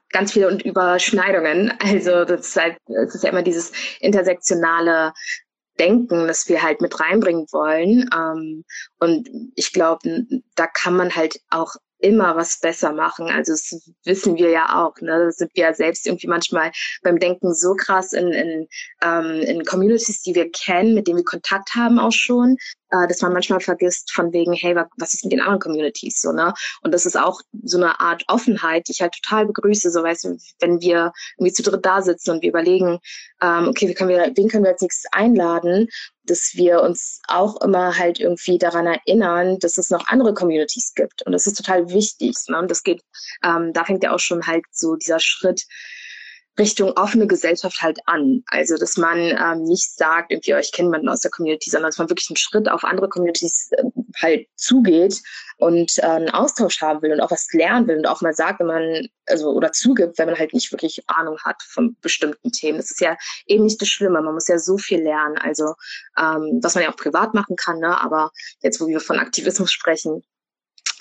[0.10, 1.74] ganz viele und Überschneidungen.
[1.80, 5.13] Also das ist halt, das ist ja immer dieses intersektionale
[5.80, 8.10] Denken, das wir halt mit reinbringen wollen.
[8.14, 8.64] Ähm,
[9.00, 13.30] und ich glaube, da kann man halt auch immer was besser machen.
[13.30, 14.94] Also das wissen wir ja auch.
[15.02, 15.26] Ne?
[15.26, 18.68] Da sind wir ja selbst irgendwie manchmal beim Denken so krass in, in,
[19.02, 22.58] ähm, in Communities, die wir kennen, mit denen wir Kontakt haben auch schon,
[22.91, 26.32] äh, dass man manchmal vergisst von wegen, hey, was ist mit den anderen Communities so,
[26.32, 26.54] ne?
[26.84, 30.26] Und das ist auch so eine Art Offenheit, die ich halt total begrüße, so weißt
[30.26, 33.00] du, wenn wir irgendwie zu dritt da sitzen und wir überlegen,
[33.41, 35.88] ähm, okay, wie können wir, wen können wir als nächstes einladen,
[36.28, 41.26] dass wir uns auch immer halt irgendwie daran erinnern, dass es noch andere Communities gibt.
[41.26, 42.36] Und das ist total wichtig.
[42.48, 42.60] Ne?
[42.60, 43.04] Und das geht,
[43.44, 45.66] ähm, da fängt ja auch schon halt so dieser Schritt
[46.58, 48.44] Richtung offene Gesellschaft halt an.
[48.48, 51.98] Also, dass man ähm, nicht sagt, irgendwie, euch kennt man aus der Community, sondern dass
[51.98, 53.84] man wirklich einen Schritt auf andere Communities äh,
[54.22, 55.22] halt zugeht
[55.58, 58.60] und äh, einen Austausch haben will und auch was lernen will und auch mal sagt,
[58.60, 62.78] wenn man, also, oder zugibt, wenn man halt nicht wirklich Ahnung hat von bestimmten Themen.
[62.78, 64.22] Das ist ja eben nicht das Schlimme.
[64.22, 65.38] Man muss ja so viel lernen.
[65.38, 65.74] Also,
[66.18, 68.00] ähm, was man ja auch privat machen kann, ne?
[68.02, 70.24] aber jetzt, wo wir von Aktivismus sprechen,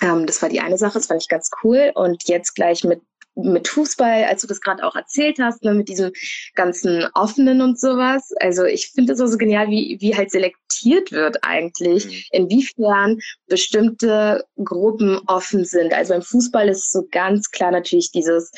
[0.01, 1.91] ähm, das war die eine Sache, das fand ich ganz cool.
[1.95, 3.01] Und jetzt gleich mit
[3.35, 6.11] mit Fußball, als du das gerade auch erzählt hast, ne, mit diesem
[6.53, 8.31] ganzen Offenen und sowas.
[8.39, 12.43] Also ich finde es auch so genial, wie, wie halt selektiert wird eigentlich, mhm.
[12.43, 15.93] inwiefern bestimmte Gruppen offen sind.
[15.93, 18.51] Also beim Fußball ist so ganz klar natürlich dieses,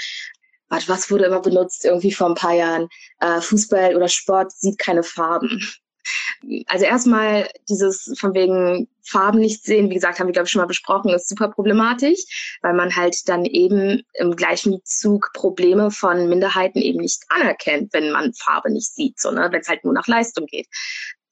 [0.70, 2.88] was wurde immer benutzt irgendwie vor ein paar Jahren,
[3.20, 5.62] äh, Fußball oder Sport sieht keine Farben.
[6.68, 10.62] Also erstmal dieses von wegen Farben nicht sehen, wie gesagt, haben wir, glaube ich, schon
[10.62, 16.28] mal besprochen, ist super problematisch, weil man halt dann eben im gleichen Zug Probleme von
[16.28, 19.48] Minderheiten eben nicht anerkennt, wenn man Farbe nicht sieht, so, ne?
[19.52, 20.68] wenn es halt nur nach Leistung geht.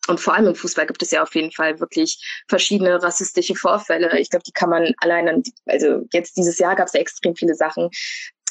[0.07, 4.19] Und vor allem im Fußball gibt es ja auf jeden Fall wirklich verschiedene rassistische Vorfälle.
[4.19, 7.55] Ich glaube, die kann man allein, also jetzt dieses Jahr gab es ja extrem viele
[7.55, 7.89] Sachen,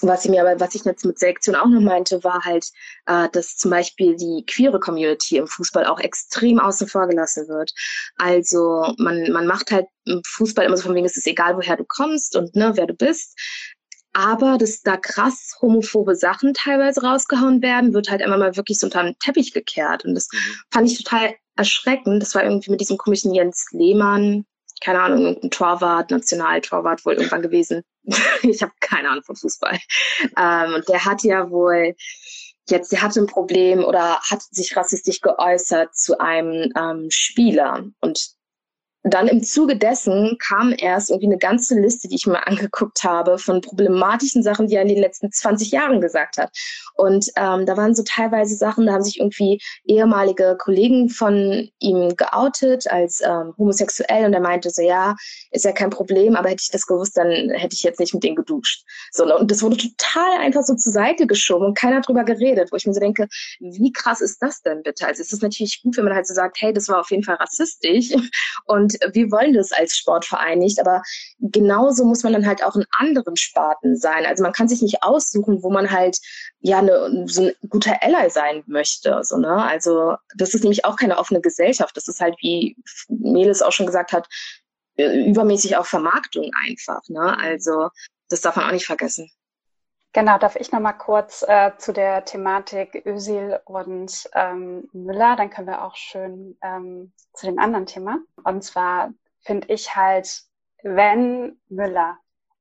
[0.09, 2.67] was ich mir aber, was ich jetzt mit Selektion auch noch meinte, war halt,
[3.07, 7.73] äh, dass zum Beispiel die queere Community im Fußball auch extrem außen vor gelassen wird.
[8.17, 11.77] Also man, man macht halt im Fußball immer so von wegen, es ist egal, woher
[11.77, 13.39] du kommst und ne, wer du bist.
[14.13, 18.87] Aber dass da krass homophobe Sachen teilweise rausgehauen werden, wird halt immer mal wirklich so
[18.87, 20.05] unter den Teppich gekehrt.
[20.05, 20.39] Und das mhm.
[20.71, 22.23] fand ich total erschreckend.
[22.23, 24.47] Das war irgendwie mit diesem komischen Jens Lehmann,
[24.85, 27.83] keine Ahnung, irgendein Torwart, Nationaltorwart wohl irgendwann gewesen.
[28.43, 29.79] ich habe keine Ahnung von Fußball.
[30.39, 31.95] Ähm, und der hat ja wohl
[32.69, 37.85] jetzt, der hatte ein Problem oder hat sich rassistisch geäußert zu einem ähm, Spieler.
[38.01, 38.35] Und
[39.05, 43.39] dann im Zuge dessen kam erst irgendwie eine ganze Liste, die ich mir angeguckt habe,
[43.39, 46.51] von problematischen Sachen, die er in den letzten 20 Jahren gesagt hat.
[46.95, 52.17] Und ähm, da waren so teilweise Sachen, da haben sich irgendwie ehemalige Kollegen von ihm
[52.17, 55.15] geoutet als ähm, homosexuell und er meinte so, ja,
[55.51, 58.25] ist ja kein Problem, aber hätte ich das gewusst, dann hätte ich jetzt nicht mit
[58.25, 58.85] denen geduscht.
[59.13, 62.77] So, und das wurde total einfach so zur Seite geschoben und keiner drüber geredet, wo
[62.77, 63.29] ich mir so denke,
[63.61, 65.07] wie krass ist das denn bitte?
[65.07, 67.25] Also es ist natürlich gut, wenn man halt so sagt, hey, das war auf jeden
[67.25, 68.15] Fall rassistisch
[68.65, 71.03] und wir wollen das als Sportverein nicht, aber
[71.39, 74.27] genauso muss man dann halt auch in anderen Sparten sein.
[74.27, 76.19] Also man kann sich nicht aussuchen, wo man halt
[76.61, 79.21] ja eine, so ein guter Ally sein möchte.
[79.23, 79.63] So, ne?
[79.63, 81.97] Also das ist nämlich auch keine offene Gesellschaft.
[81.97, 82.77] Das ist halt, wie
[83.09, 84.29] Melis auch schon gesagt hat,
[84.97, 87.01] äh, übermäßig auch Vermarktung einfach.
[87.09, 87.37] Ne?
[87.39, 87.89] Also
[88.29, 89.31] das darf man auch nicht vergessen.
[90.15, 95.51] Genau, darf ich noch mal kurz äh, zu der Thematik Ösil und ähm, Müller, dann
[95.51, 98.21] können wir auch schön ähm, zu dem anderen Thema.
[98.45, 100.43] Und zwar finde ich halt,
[100.85, 102.17] wenn Müller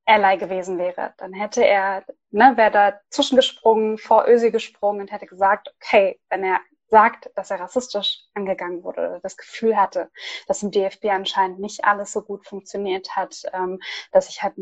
[0.06, 5.28] Ally gewesen wäre, dann hätte er ne, wäre da zwischengesprungen, vor Ösi gesprungen und hätte
[5.28, 10.10] gesagt, okay, wenn er sagt, dass er rassistisch angegangen wurde oder das Gefühl hatte,
[10.48, 13.80] dass im DFB anscheinend nicht alles so gut funktioniert hat, ähm,
[14.12, 14.56] dass sich halt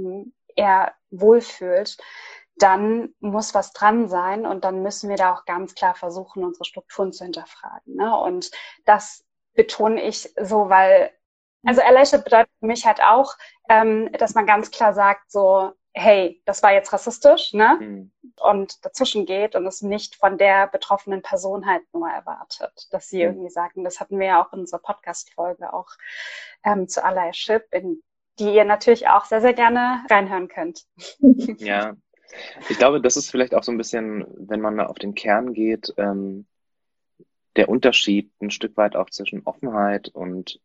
[0.56, 1.98] eher wohlfühlt,
[2.62, 6.66] dann muss was dran sein und dann müssen wir da auch ganz klar versuchen, unsere
[6.66, 7.96] Strukturen zu hinterfragen.
[7.96, 8.18] Ne?
[8.18, 8.52] Und
[8.86, 11.12] das betone ich so, weil,
[11.66, 13.36] also Allyship bedeutet für mich halt auch,
[13.70, 17.78] ähm, dass man ganz klar sagt, so, hey, das war jetzt rassistisch, ne?
[17.80, 18.12] Mhm.
[18.40, 23.18] Und dazwischen geht und es nicht von der betroffenen Person halt nur erwartet, dass sie
[23.18, 23.24] mhm.
[23.24, 25.90] irgendwie sagen, das hatten wir ja auch in unserer Podcast-Folge auch
[26.64, 28.02] ähm, zu Allyship, in
[28.40, 30.86] die ihr natürlich auch sehr, sehr gerne reinhören könnt.
[31.58, 31.96] Ja,
[32.70, 35.54] ich glaube, das ist vielleicht auch so ein bisschen, wenn man da auf den Kern
[35.54, 36.46] geht, ähm,
[37.56, 40.60] der Unterschied ein Stück weit auch zwischen Offenheit und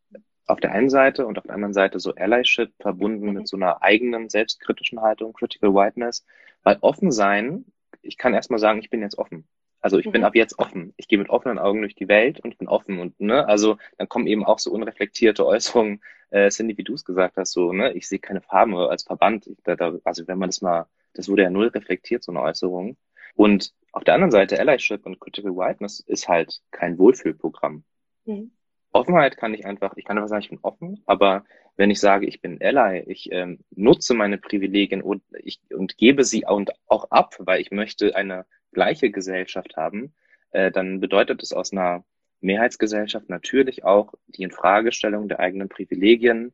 [0.45, 3.83] auf der einen Seite und auf der anderen Seite so Allyship verbunden mit so einer
[3.83, 6.25] eigenen selbstkritischen Haltung, Critical Whiteness.
[6.63, 7.65] Weil offen sein,
[8.01, 9.45] ich kann erstmal sagen, ich bin jetzt offen.
[9.81, 10.11] Also ich mhm.
[10.13, 10.93] bin ab jetzt offen.
[10.97, 14.09] Ich gehe mit offenen Augen durch die Welt und bin offen und ne, also dann
[14.09, 17.93] kommen eben auch so unreflektierte Äußerungen, äh, Cindy, wie du es gesagt hast, so ne,
[17.93, 19.47] ich sehe keine Farben als Verband.
[19.47, 20.87] Ich, da, da, also wenn man das mal,
[21.17, 22.97] das wurde ja null reflektiert so eine Äußerung.
[23.35, 27.83] Und auf der anderen Seite Allyship und Critical Whiteness ist halt kein Wohlfühlprogramm.
[28.25, 28.51] Mhm.
[28.91, 31.43] Offenheit kann ich einfach, ich kann einfach sagen, ich bin offen, aber
[31.75, 36.23] wenn ich sage, ich bin Ally, ich ähm, nutze meine Privilegien und, ich, und gebe
[36.23, 40.13] sie und auch ab, weil ich möchte eine gleiche Gesellschaft haben,
[40.51, 42.03] äh, dann bedeutet es aus einer
[42.41, 46.53] Mehrheitsgesellschaft natürlich auch die Infragestellung der eigenen Privilegien,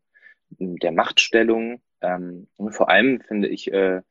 [0.50, 1.82] der Machtstellung.
[2.02, 4.02] Ähm, und vor allem finde ich äh,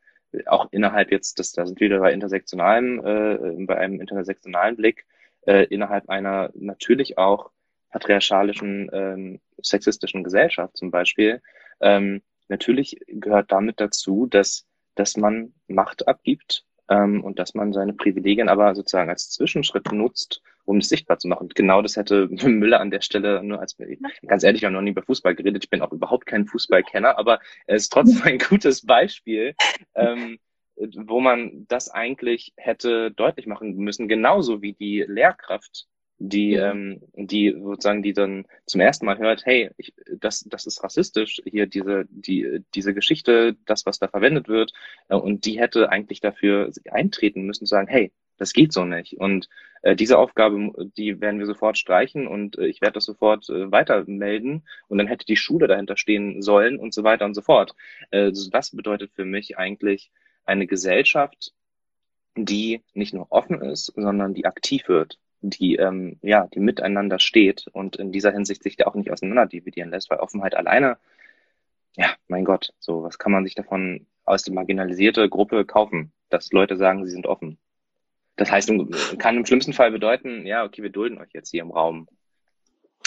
[0.47, 5.07] auch innerhalb jetzt, das, da sind wir wieder bei intersektionalem, äh, bei einem intersektionalen Blick,
[5.47, 7.51] äh, innerhalb einer natürlich auch
[7.91, 11.43] patriarchalischen, ähm, sexistischen Gesellschaft zum Beispiel,
[11.81, 17.93] ähm, natürlich gehört damit dazu, dass, dass man Macht abgibt ähm, und dass man seine
[17.93, 21.43] Privilegien aber sozusagen als Zwischenschritt nutzt, um es sichtbar zu machen.
[21.45, 23.77] Und genau das hätte Müller an der Stelle nur als,
[24.27, 27.19] ganz ehrlich, ich habe noch nie über Fußball geredet, ich bin auch überhaupt kein Fußballkenner,
[27.19, 29.55] aber es ist trotzdem ein gutes Beispiel,
[29.95, 30.39] ähm,
[30.77, 35.87] wo man das eigentlich hätte deutlich machen müssen, genauso wie die Lehrkraft
[36.23, 40.83] die, ähm, die sozusagen, die dann zum ersten Mal hört, hey, ich, das, das ist
[40.85, 44.73] rassistisch, hier diese, die, diese Geschichte, das, was da verwendet wird,
[45.09, 49.19] äh, und die hätte eigentlich dafür eintreten müssen, sagen, hey, das geht so nicht.
[49.19, 49.49] Und
[49.83, 53.71] äh, diese Aufgabe, die werden wir sofort streichen und äh, ich werde das sofort äh,
[53.71, 57.43] weiter melden und dann hätte die Schule dahinter stehen sollen und so weiter und so
[57.43, 57.75] fort.
[58.11, 60.11] Äh, das bedeutet für mich eigentlich
[60.45, 61.53] eine Gesellschaft,
[62.37, 67.67] die nicht nur offen ist, sondern die aktiv wird die, ähm, ja, die miteinander steht
[67.73, 70.99] und in dieser Hinsicht sich da auch nicht auseinander dividieren lässt, weil Offenheit alleine,
[71.97, 76.53] ja, mein Gott, so, was kann man sich davon aus der marginalisierte Gruppe kaufen, dass
[76.53, 77.59] Leute sagen, sie sind offen?
[78.37, 78.73] Das heißt,
[79.19, 82.09] kann im schlimmsten Fall bedeuten, ja, okay, wir dulden euch jetzt hier im Raum.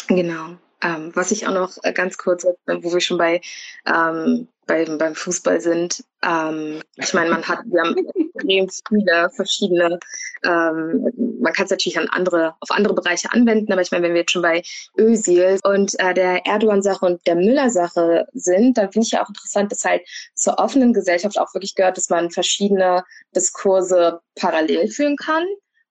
[0.08, 0.58] Genau.
[0.84, 3.42] Ähm, was ich auch noch äh, ganz kurz, wo wir schon bei,
[3.88, 7.96] ähm, beim, beim Fußball sind, ähm, ich meine, man hat, wir haben
[8.36, 10.00] extrem viele verschiedene,
[10.44, 14.22] ähm, kann es natürlich an andere, auf andere Bereiche anwenden, aber ich meine, wenn wir
[14.22, 14.62] jetzt schon bei
[14.98, 19.72] Özil und äh, der Erdogan-Sache und der Müller-Sache sind, dann finde ich ja auch interessant,
[19.72, 20.02] dass halt
[20.36, 23.04] zur offenen Gesellschaft auch wirklich gehört, dass man verschiedene
[23.36, 25.46] Diskurse parallel führen kann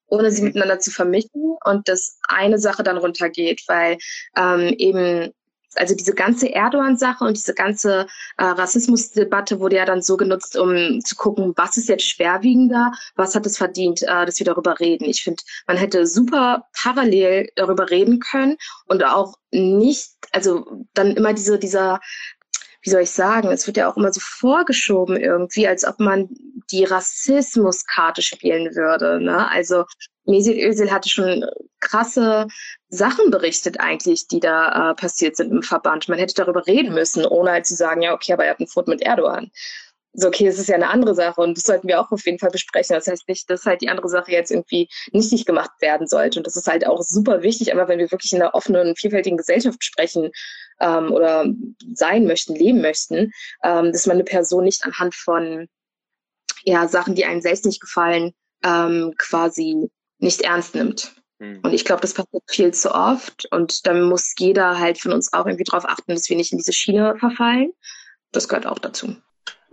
[0.06, 3.98] ohne sie miteinander zu vermischen und dass eine Sache dann runtergeht, weil
[4.36, 5.32] ähm, eben
[5.76, 8.06] also diese ganze Erdogan-Sache und diese ganze
[8.36, 13.34] äh, Rassismusdebatte wurde ja dann so genutzt, um zu gucken, was ist jetzt schwerwiegender, was
[13.34, 15.04] hat es verdient, äh, dass wir darüber reden.
[15.04, 18.56] Ich finde, man hätte super parallel darüber reden können
[18.86, 22.00] und auch nicht, also dann immer diese, dieser
[22.84, 26.28] wie soll ich sagen, es wird ja auch immer so vorgeschoben irgendwie, als ob man
[26.70, 29.20] die Rassismuskarte spielen würde.
[29.20, 29.50] Ne?
[29.50, 29.84] Also
[30.26, 31.44] Mesut Özil hatte schon
[31.80, 32.46] krasse
[32.88, 36.08] Sachen berichtet eigentlich, die da äh, passiert sind im Verband.
[36.08, 38.66] Man hätte darüber reden müssen, ohne halt zu sagen, ja, okay, aber er hat ein
[38.66, 39.50] Foto mit Erdogan.
[40.16, 42.38] So, okay, es ist ja eine andere Sache und das sollten wir auch auf jeden
[42.38, 42.94] Fall besprechen.
[42.94, 46.38] Das heißt nicht, dass halt die andere Sache jetzt irgendwie nichtig gemacht werden sollte.
[46.38, 49.36] Und das ist halt auch super wichtig, aber wenn wir wirklich in einer offenen, vielfältigen
[49.36, 50.30] Gesellschaft sprechen,
[50.80, 51.46] ähm, oder
[51.94, 55.68] sein möchten, leben möchten, ähm, dass man eine Person nicht anhand von
[56.64, 58.32] ja, Sachen, die einem selbst nicht gefallen,
[58.64, 61.14] ähm, quasi nicht ernst nimmt.
[61.38, 61.60] Mhm.
[61.62, 63.46] Und ich glaube, das passiert viel zu oft.
[63.50, 66.58] Und dann muss jeder halt von uns auch irgendwie darauf achten, dass wir nicht in
[66.58, 67.72] diese Schiene verfallen.
[68.32, 69.16] Das gehört auch dazu.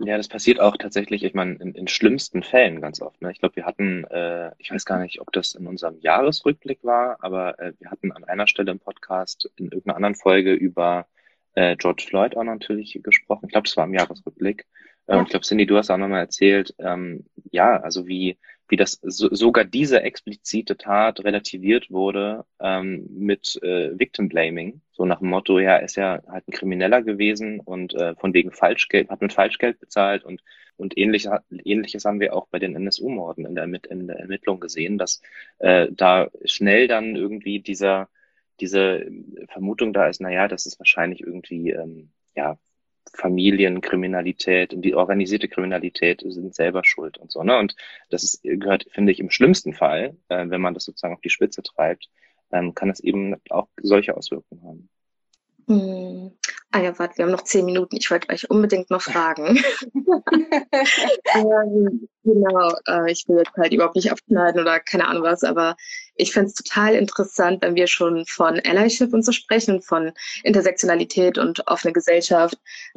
[0.04, 3.22] Ja, das passiert auch tatsächlich, ich meine, in, in schlimmsten Fällen ganz oft.
[3.22, 3.30] Ne?
[3.30, 7.18] Ich glaube, wir hatten, äh, ich weiß gar nicht, ob das in unserem Jahresrückblick war,
[7.20, 11.06] aber äh, wir hatten an einer Stelle im Podcast in irgendeiner anderen Folge über
[11.54, 13.46] äh, George Floyd auch natürlich gesprochen.
[13.46, 14.66] Ich glaube, das war im Jahresrückblick.
[15.06, 15.22] Äh, ja.
[15.22, 18.38] Ich glaube, Cindy, du hast auch nochmal erzählt, ähm, ja, also wie,
[18.72, 25.04] wie das so, sogar diese explizite Tat relativiert wurde ähm, mit äh, Victim Blaming, so
[25.04, 29.10] nach dem Motto, ja, ist ja halt ein Krimineller gewesen und äh, von wegen Falschgeld,
[29.10, 30.42] hat mit Falschgeld bezahlt und
[30.78, 31.28] und ähnlich,
[31.64, 35.20] ähnliches haben wir auch bei den NSU-Morden in der, in der Ermittlung gesehen, dass
[35.58, 38.08] äh, da schnell dann irgendwie dieser
[38.58, 39.06] diese
[39.48, 42.58] Vermutung da ist, naja, das ist wahrscheinlich irgendwie ähm, ja
[43.14, 47.42] Familienkriminalität und die organisierte Kriminalität sind selber schuld und so.
[47.42, 47.58] Ne?
[47.58, 47.74] Und
[48.10, 51.30] das ist, gehört, finde ich, im schlimmsten Fall, äh, wenn man das sozusagen auf die
[51.30, 52.08] Spitze treibt,
[52.52, 54.88] ähm, kann es eben auch solche Auswirkungen haben.
[55.68, 56.32] Hm.
[56.70, 57.96] Ah ja, warte, wir haben noch zehn Minuten.
[57.96, 59.62] Ich wollte euch unbedingt noch fragen.
[61.34, 65.76] ähm, genau, äh, ich will jetzt halt überhaupt nicht abschneiden oder keine Ahnung was, aber
[66.14, 70.12] ich fände es total interessant, wenn wir schon von Allyship und so sprechen, von
[70.44, 72.56] Intersektionalität und offene Gesellschaft,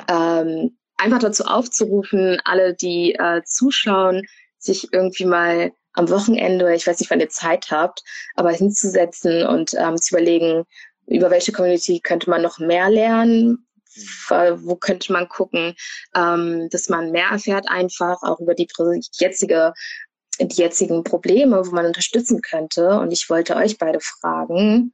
[0.09, 4.23] ähm, einfach dazu aufzurufen, alle, die äh, zuschauen,
[4.57, 8.03] sich irgendwie mal am Wochenende, ich weiß nicht, wann ihr Zeit habt,
[8.35, 10.65] aber hinzusetzen und ähm, zu überlegen,
[11.07, 13.65] über welche Community könnte man noch mehr lernen,
[14.27, 15.73] wo könnte man gucken,
[16.15, 18.67] ähm, dass man mehr erfährt einfach auch über die
[19.13, 19.73] jetzige
[20.39, 22.99] die jetzigen Probleme, wo man unterstützen könnte.
[22.99, 24.93] Und ich wollte euch beide fragen,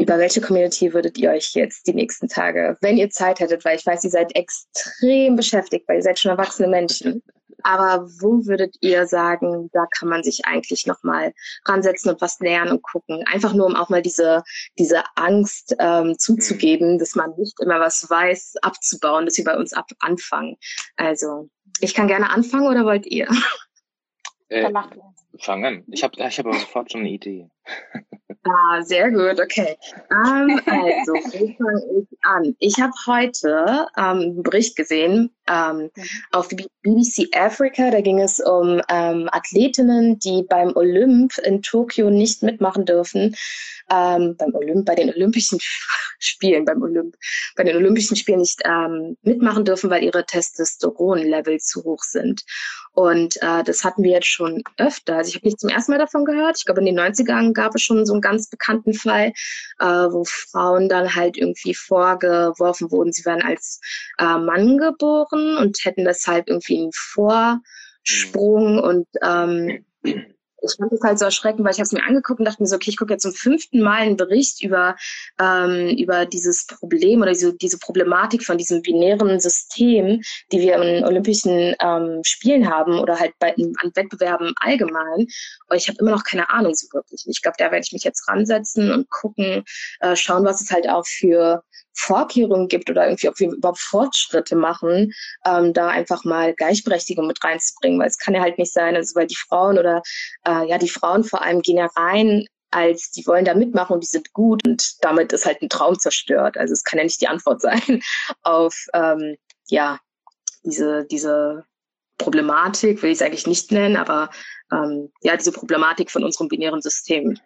[0.00, 3.76] über welche Community würdet ihr euch jetzt die nächsten Tage, wenn ihr Zeit hättet, weil
[3.76, 7.22] ich weiß, ihr seid extrem beschäftigt, weil ihr seid schon erwachsene Menschen.
[7.62, 11.32] Aber wo würdet ihr sagen, da kann man sich eigentlich nochmal
[11.66, 13.24] ransetzen und was lernen und gucken?
[13.26, 14.42] Einfach nur, um auch mal diese,
[14.78, 19.72] diese Angst ähm, zuzugeben, dass man nicht immer was weiß, abzubauen, dass wir bei uns
[19.72, 20.56] ab anfangen.
[20.96, 21.48] Also,
[21.80, 23.28] ich kann gerne anfangen oder wollt ihr?
[24.48, 24.72] Äh,
[25.38, 25.84] fang an.
[25.92, 27.48] Ich habe ich hab aber sofort schon eine Idee.
[28.44, 29.76] Ah, sehr gut, okay.
[30.10, 32.56] Ähm, also, wo fange ich an?
[32.58, 36.04] Ich habe heute ähm, einen Bericht gesehen ähm, mhm.
[36.32, 36.48] auf
[36.82, 37.90] BBC Africa.
[37.90, 43.36] Da ging es um ähm, Athletinnen, die beim Olymp in Tokio nicht mitmachen dürfen.
[43.90, 45.58] Ähm, beim Olymp, bei den Olympischen
[46.20, 47.16] Spielen, beim Olymp,
[47.56, 52.44] bei den Olympischen Spielen nicht ähm, mitmachen dürfen, weil ihre Testosteronlevel zu hoch sind.
[52.92, 55.16] Und äh, das hatten wir jetzt schon öfter.
[55.16, 56.58] Also ich habe nicht zum ersten Mal davon gehört.
[56.58, 59.32] Ich glaube, in den 90ern gab es schon so einen ganz bekannten Fall,
[59.80, 63.80] äh, wo Frauen dann halt irgendwie vorgeworfen wurden, sie wären als
[64.18, 69.84] äh, Mann geboren und hätten deshalb irgendwie einen Vorsprung und ähm,
[70.62, 72.68] ich fand es halt so erschreckend, weil ich habe es mir angeguckt und dachte mir
[72.68, 74.96] so, okay, ich gucke jetzt zum fünften Mal einen Bericht über,
[75.40, 80.20] ähm, über dieses Problem oder diese, diese Problematik von diesem binären System,
[80.52, 85.26] die wir in Olympischen ähm, Spielen haben oder halt bei an Wettbewerben allgemein.
[85.68, 87.24] Und ich habe immer noch keine Ahnung so wirklich.
[87.26, 89.64] Ich glaube, da werde ich mich jetzt ransetzen und gucken,
[90.00, 91.62] äh, schauen, was es halt auch für
[92.00, 95.12] Vorkehrungen gibt oder irgendwie, ob wir überhaupt Fortschritte machen,
[95.46, 99.14] ähm, da einfach mal Gleichberechtigung mit reinzubringen, weil es kann ja halt nicht sein, also
[99.14, 100.02] weil die Frauen oder
[100.46, 104.02] äh, ja die Frauen vor allem gehen ja rein als die wollen da mitmachen und
[104.02, 106.56] die sind gut und damit ist halt ein Traum zerstört.
[106.56, 108.02] Also es kann ja nicht die Antwort sein
[108.42, 109.36] auf ähm,
[109.68, 109.98] ja
[110.62, 111.64] diese diese
[112.18, 114.30] Problematik, will ich es eigentlich nicht nennen, aber
[114.72, 117.38] ähm, ja diese Problematik von unserem binären System.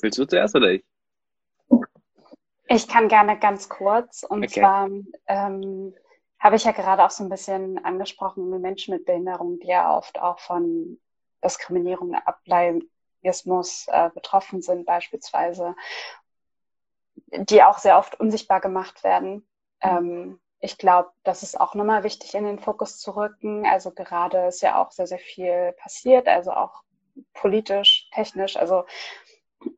[0.00, 0.84] Willst du zuerst oder ich?
[2.68, 4.22] Ich kann gerne ganz kurz.
[4.22, 4.60] Und okay.
[4.60, 4.88] zwar
[5.26, 5.94] ähm,
[6.38, 10.20] habe ich ja gerade auch so ein bisschen angesprochen, Menschen mit Behinderung, die ja oft
[10.20, 10.98] auch von
[11.42, 15.74] Diskriminierung, Ableismus äh, betroffen sind beispielsweise,
[17.32, 19.48] die auch sehr oft unsichtbar gemacht werden.
[19.80, 23.64] Ähm, ich glaube, das ist auch nochmal wichtig in den Fokus zu rücken.
[23.64, 26.82] Also gerade ist ja auch sehr, sehr viel passiert, also auch
[27.32, 28.56] politisch, technisch.
[28.56, 28.84] Also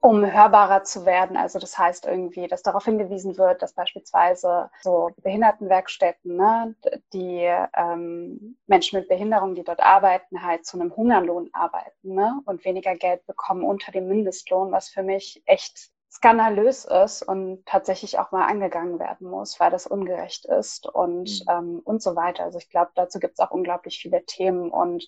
[0.01, 1.37] um hörbarer zu werden.
[1.37, 6.75] Also das heißt irgendwie, dass darauf hingewiesen wird, dass beispielsweise so Behindertenwerkstätten, ne,
[7.13, 12.65] die ähm, Menschen mit Behinderung, die dort arbeiten, halt zu einem Hungerlohn arbeiten ne, und
[12.65, 18.33] weniger Geld bekommen unter dem Mindestlohn, was für mich echt skandalös ist und tatsächlich auch
[18.33, 21.51] mal angegangen werden muss, weil das ungerecht ist und, mhm.
[21.51, 22.45] ähm, und so weiter.
[22.45, 25.07] Also ich glaube, dazu gibt es auch unglaublich viele Themen und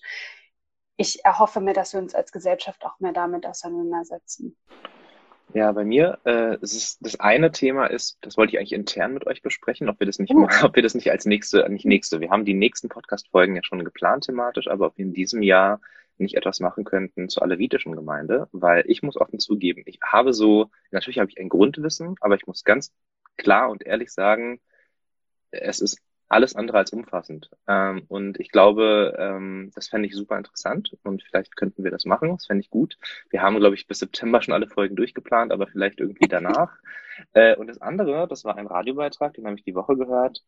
[0.97, 4.55] ich erhoffe mir, dass wir uns als Gesellschaft auch mehr damit auseinandersetzen.
[5.53, 9.13] Ja, bei mir, äh, es ist, das eine Thema ist, das wollte ich eigentlich intern
[9.13, 10.47] mit euch besprechen, ob wir das nicht, uh.
[10.63, 13.83] ob wir das nicht als nächste, nicht nächste, wir haben die nächsten Podcast-Folgen ja schon
[13.83, 15.79] geplant thematisch, aber ob wir in diesem Jahr
[16.17, 20.71] nicht etwas machen könnten zur alevitischen Gemeinde, weil ich muss offen zugeben, ich habe so,
[20.91, 22.91] natürlich habe ich ein Grundwissen, aber ich muss ganz
[23.37, 24.59] klar und ehrlich sagen,
[25.51, 27.49] es ist alles andere als umfassend.
[27.67, 32.05] Ähm, und ich glaube, ähm, das fände ich super interessant und vielleicht könnten wir das
[32.05, 32.29] machen.
[32.31, 32.97] Das fände ich gut.
[33.29, 36.77] Wir haben, glaube ich, bis September schon alle Folgen durchgeplant, aber vielleicht irgendwie danach.
[37.33, 40.43] äh, und das andere, das war ein Radiobeitrag, den habe ich die Woche gehört.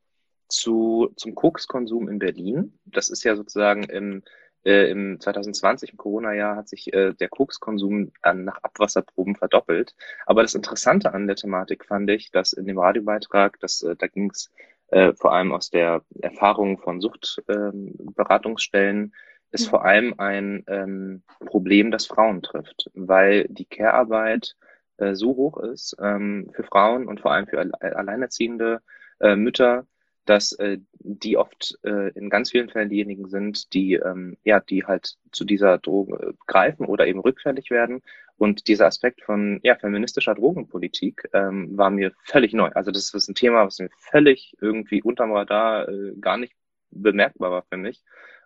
[0.47, 2.78] zu, zum Kokskonsum in Berlin.
[2.86, 4.23] Das ist ja sozusagen im,
[4.63, 9.95] äh, im 2020, im Corona-Jahr, hat sich äh, der Kokskonsum an, nach Abwasserproben verdoppelt.
[10.26, 14.07] Aber das Interessante an der Thematik fand ich, dass in dem Radiobeitrag, dass, äh, da
[14.07, 14.51] ging es
[14.88, 19.14] äh, vor allem aus der Erfahrung von Suchtberatungsstellen, ähm,
[19.52, 24.56] ist vor allem ein ähm, Problem, das Frauen trifft, weil die Care-Arbeit
[24.98, 28.82] äh, so hoch ist ähm, für Frauen und vor allem für alleinerziehende
[29.20, 29.88] äh, Mütter,
[30.26, 34.86] dass äh, die oft äh, in ganz vielen Fällen diejenigen sind, die ähm, ja, die
[34.86, 38.02] halt zu dieser Droge greifen oder eben rückfällig werden.
[38.38, 42.70] Und dieser Aspekt von ja, feministischer Drogenpolitik ähm, war mir völlig neu.
[42.74, 46.54] Also das ist ein Thema, was mir völlig irgendwie unterm Radar äh, gar nicht
[46.92, 48.04] bemerkbar war für mich.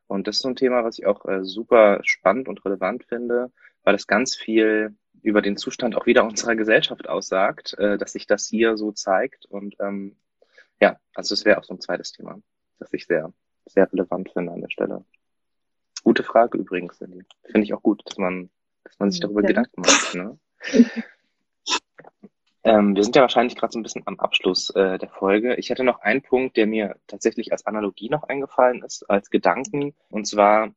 [0.07, 3.51] Und das ist so ein Thema, was ich auch äh, super spannend und relevant finde,
[3.83, 8.27] weil es ganz viel über den Zustand auch wieder unserer Gesellschaft aussagt, äh, dass sich
[8.27, 9.45] das hier so zeigt.
[9.45, 10.17] Und ähm,
[10.81, 12.41] ja, also es wäre auch so ein zweites Thema,
[12.79, 13.33] das ich sehr,
[13.65, 15.05] sehr relevant finde an der Stelle.
[16.03, 17.23] Gute Frage übrigens, Cindy.
[17.43, 18.49] Finde ich auch gut, dass man,
[18.83, 19.47] dass man sich darüber ja.
[19.47, 20.15] Gedanken macht.
[20.15, 20.39] Ne?
[22.63, 25.55] ähm, wir sind ja wahrscheinlich gerade so ein bisschen am Abschluss äh, der Folge.
[25.55, 29.93] Ich hätte noch einen Punkt, der mir tatsächlich als Analogie noch eingefallen ist, als Gedanken.
[30.09, 30.73] Und zwar,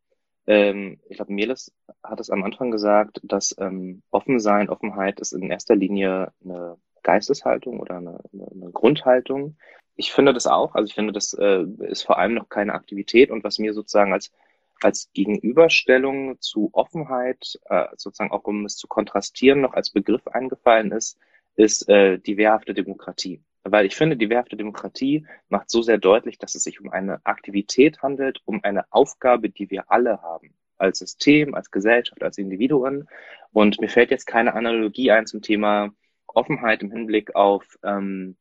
[0.46, 1.72] ähm, ich glaube, Meles
[2.02, 7.80] hat es am Anfang gesagt, dass ähm, Offensein, Offenheit ist in erster Linie eine Geisteshaltung
[7.80, 9.56] oder eine, eine Grundhaltung.
[9.96, 10.74] Ich finde das auch.
[10.74, 14.12] Also ich finde, das äh, ist vor allem noch keine Aktivität und was mir sozusagen
[14.12, 14.32] als
[14.84, 20.92] als Gegenüberstellung zu Offenheit, äh, sozusagen auch um es zu kontrastieren, noch als Begriff eingefallen
[20.92, 21.18] ist,
[21.56, 23.42] ist äh, die wehrhafte Demokratie.
[23.64, 27.24] Weil ich finde, die wehrhafte Demokratie macht so sehr deutlich, dass es sich um eine
[27.24, 30.54] Aktivität handelt, um eine Aufgabe, die wir alle haben.
[30.78, 33.08] Als System, als Gesellschaft, als Individuen.
[33.52, 35.90] Und mir fällt jetzt keine Analogie ein zum Thema
[36.26, 38.36] Offenheit im Hinblick auf, ähm,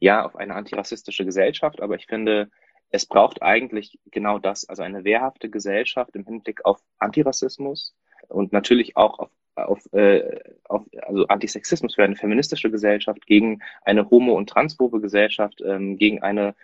[0.00, 2.50] ja, auf eine antirassistische Gesellschaft, aber ich finde,
[2.90, 7.94] es braucht eigentlich genau das, also eine wehrhafte Gesellschaft im Hinblick auf Antirassismus
[8.28, 14.08] und natürlich auch auf, auf, äh, auf also Antisexismus für eine feministische Gesellschaft, gegen eine
[14.08, 16.54] homo- und transphobe Gesellschaft, ähm, gegen eine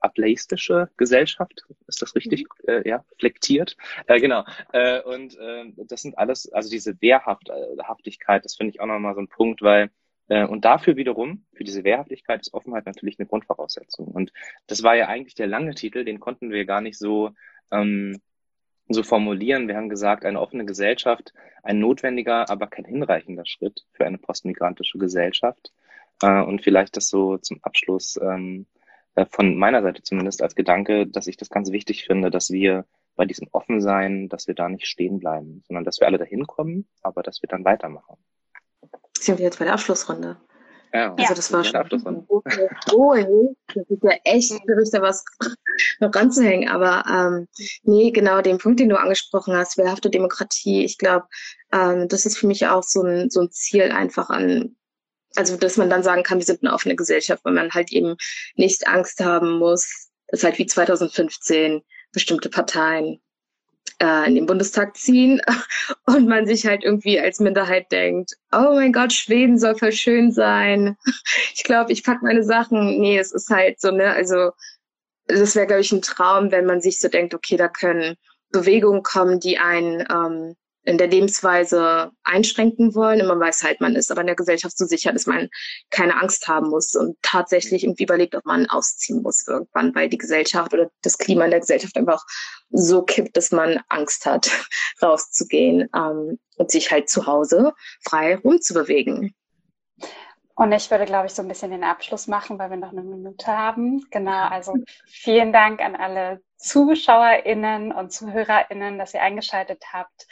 [0.00, 2.68] ableistische Gesellschaft, ist das richtig, mhm.
[2.68, 8.56] äh, ja, flektiert, äh, genau, äh, und äh, das sind alles, also diese Wehrhaftigkeit, das
[8.56, 9.88] finde ich auch nochmal so ein Punkt, weil äh,
[10.30, 14.06] und dafür wiederum, für diese Wehrhaftigkeit ist Offenheit natürlich eine Grundvoraussetzung.
[14.06, 14.32] Und
[14.68, 17.30] das war ja eigentlich der lange Titel, den konnten wir gar nicht so,
[17.72, 18.20] ähm,
[18.88, 19.66] so formulieren.
[19.66, 21.32] Wir haben gesagt, eine offene Gesellschaft,
[21.64, 25.72] ein notwendiger, aber kein hinreichender Schritt für eine postmigrantische Gesellschaft.
[26.22, 28.66] Äh, und vielleicht das so zum Abschluss ähm,
[29.16, 32.86] äh, von meiner Seite zumindest als Gedanke, dass ich das ganz wichtig finde, dass wir
[33.16, 36.88] bei diesem Offensein, dass wir da nicht stehen bleiben, sondern dass wir alle dahin kommen,
[37.02, 38.16] aber dass wir dann weitermachen
[39.24, 40.36] sind wir jetzt bei der Abschlussrunde.
[40.92, 42.44] Ja, also das war schon oh,
[43.72, 45.24] das ist ja echt schwierig, da was
[46.00, 46.68] noch ranzuhängen.
[46.68, 47.46] Aber ähm,
[47.84, 51.26] nee, genau den Punkt, den du angesprochen hast, wehrhafte Demokratie, ich glaube,
[51.72, 54.74] ähm, das ist für mich auch so ein, so ein Ziel einfach an,
[55.36, 58.16] also dass man dann sagen kann, wir sind eine offene Gesellschaft, weil man halt eben
[58.56, 63.20] nicht Angst haben muss, dass halt wie 2015 bestimmte Parteien
[64.00, 65.40] äh, in den Bundestag ziehen
[66.06, 70.32] und man sich halt irgendwie als Minderheit denkt, oh mein Gott, Schweden soll voll schön
[70.32, 70.96] sein.
[71.54, 72.98] Ich glaube, ich pack meine Sachen.
[73.00, 74.52] Nee, es ist halt so, ne, also
[75.26, 78.16] das wäre, glaube ich, ein Traum, wenn man sich so denkt, okay, da können
[78.50, 83.20] Bewegungen kommen, die einen ähm, in der Lebensweise einschränken wollen.
[83.20, 85.48] Und man weiß halt, man ist aber in der Gesellschaft so sicher, dass man
[85.90, 90.18] keine Angst haben muss und tatsächlich irgendwie überlegt, ob man ausziehen muss irgendwann, weil die
[90.18, 92.24] Gesellschaft oder das Klima in der Gesellschaft einfach
[92.70, 94.50] so kippt, dass man Angst hat,
[95.02, 97.72] rauszugehen ähm, und sich halt zu Hause
[98.02, 99.34] frei rumzubewegen.
[100.60, 103.00] Und ich würde, glaube ich, so ein bisschen den Abschluss machen, weil wir noch eine
[103.00, 104.04] Minute haben.
[104.10, 104.74] Genau, also
[105.06, 110.26] vielen Dank an alle ZuschauerInnen und ZuhörerInnen, dass ihr eingeschaltet habt.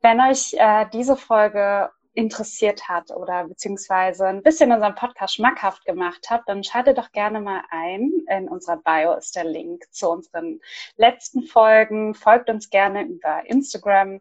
[0.00, 6.26] Wenn euch äh, diese Folge interessiert hat oder beziehungsweise ein bisschen unseren Podcast schmackhaft gemacht
[6.30, 8.10] habt, dann schaltet doch gerne mal ein.
[8.28, 10.60] In unserer Bio ist der Link zu unseren
[10.96, 12.14] letzten Folgen.
[12.14, 14.20] Folgt uns gerne über Instagram.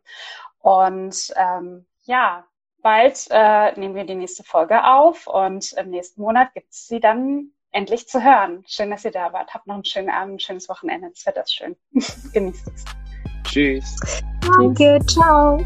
[0.60, 2.46] Und ähm, ja,
[2.84, 7.00] bald äh, nehmen wir die nächste Folge auf und im nächsten Monat gibt es sie
[7.00, 8.64] dann endlich zu hören.
[8.68, 9.54] Schön, dass ihr da wart.
[9.54, 11.10] Habt noch einen schönen Abend, ein schönes Wochenende.
[11.14, 11.76] Es wird das schön.
[12.34, 13.07] Genießt es.
[13.48, 13.96] Tschüss.
[14.42, 15.60] Danke, ciao.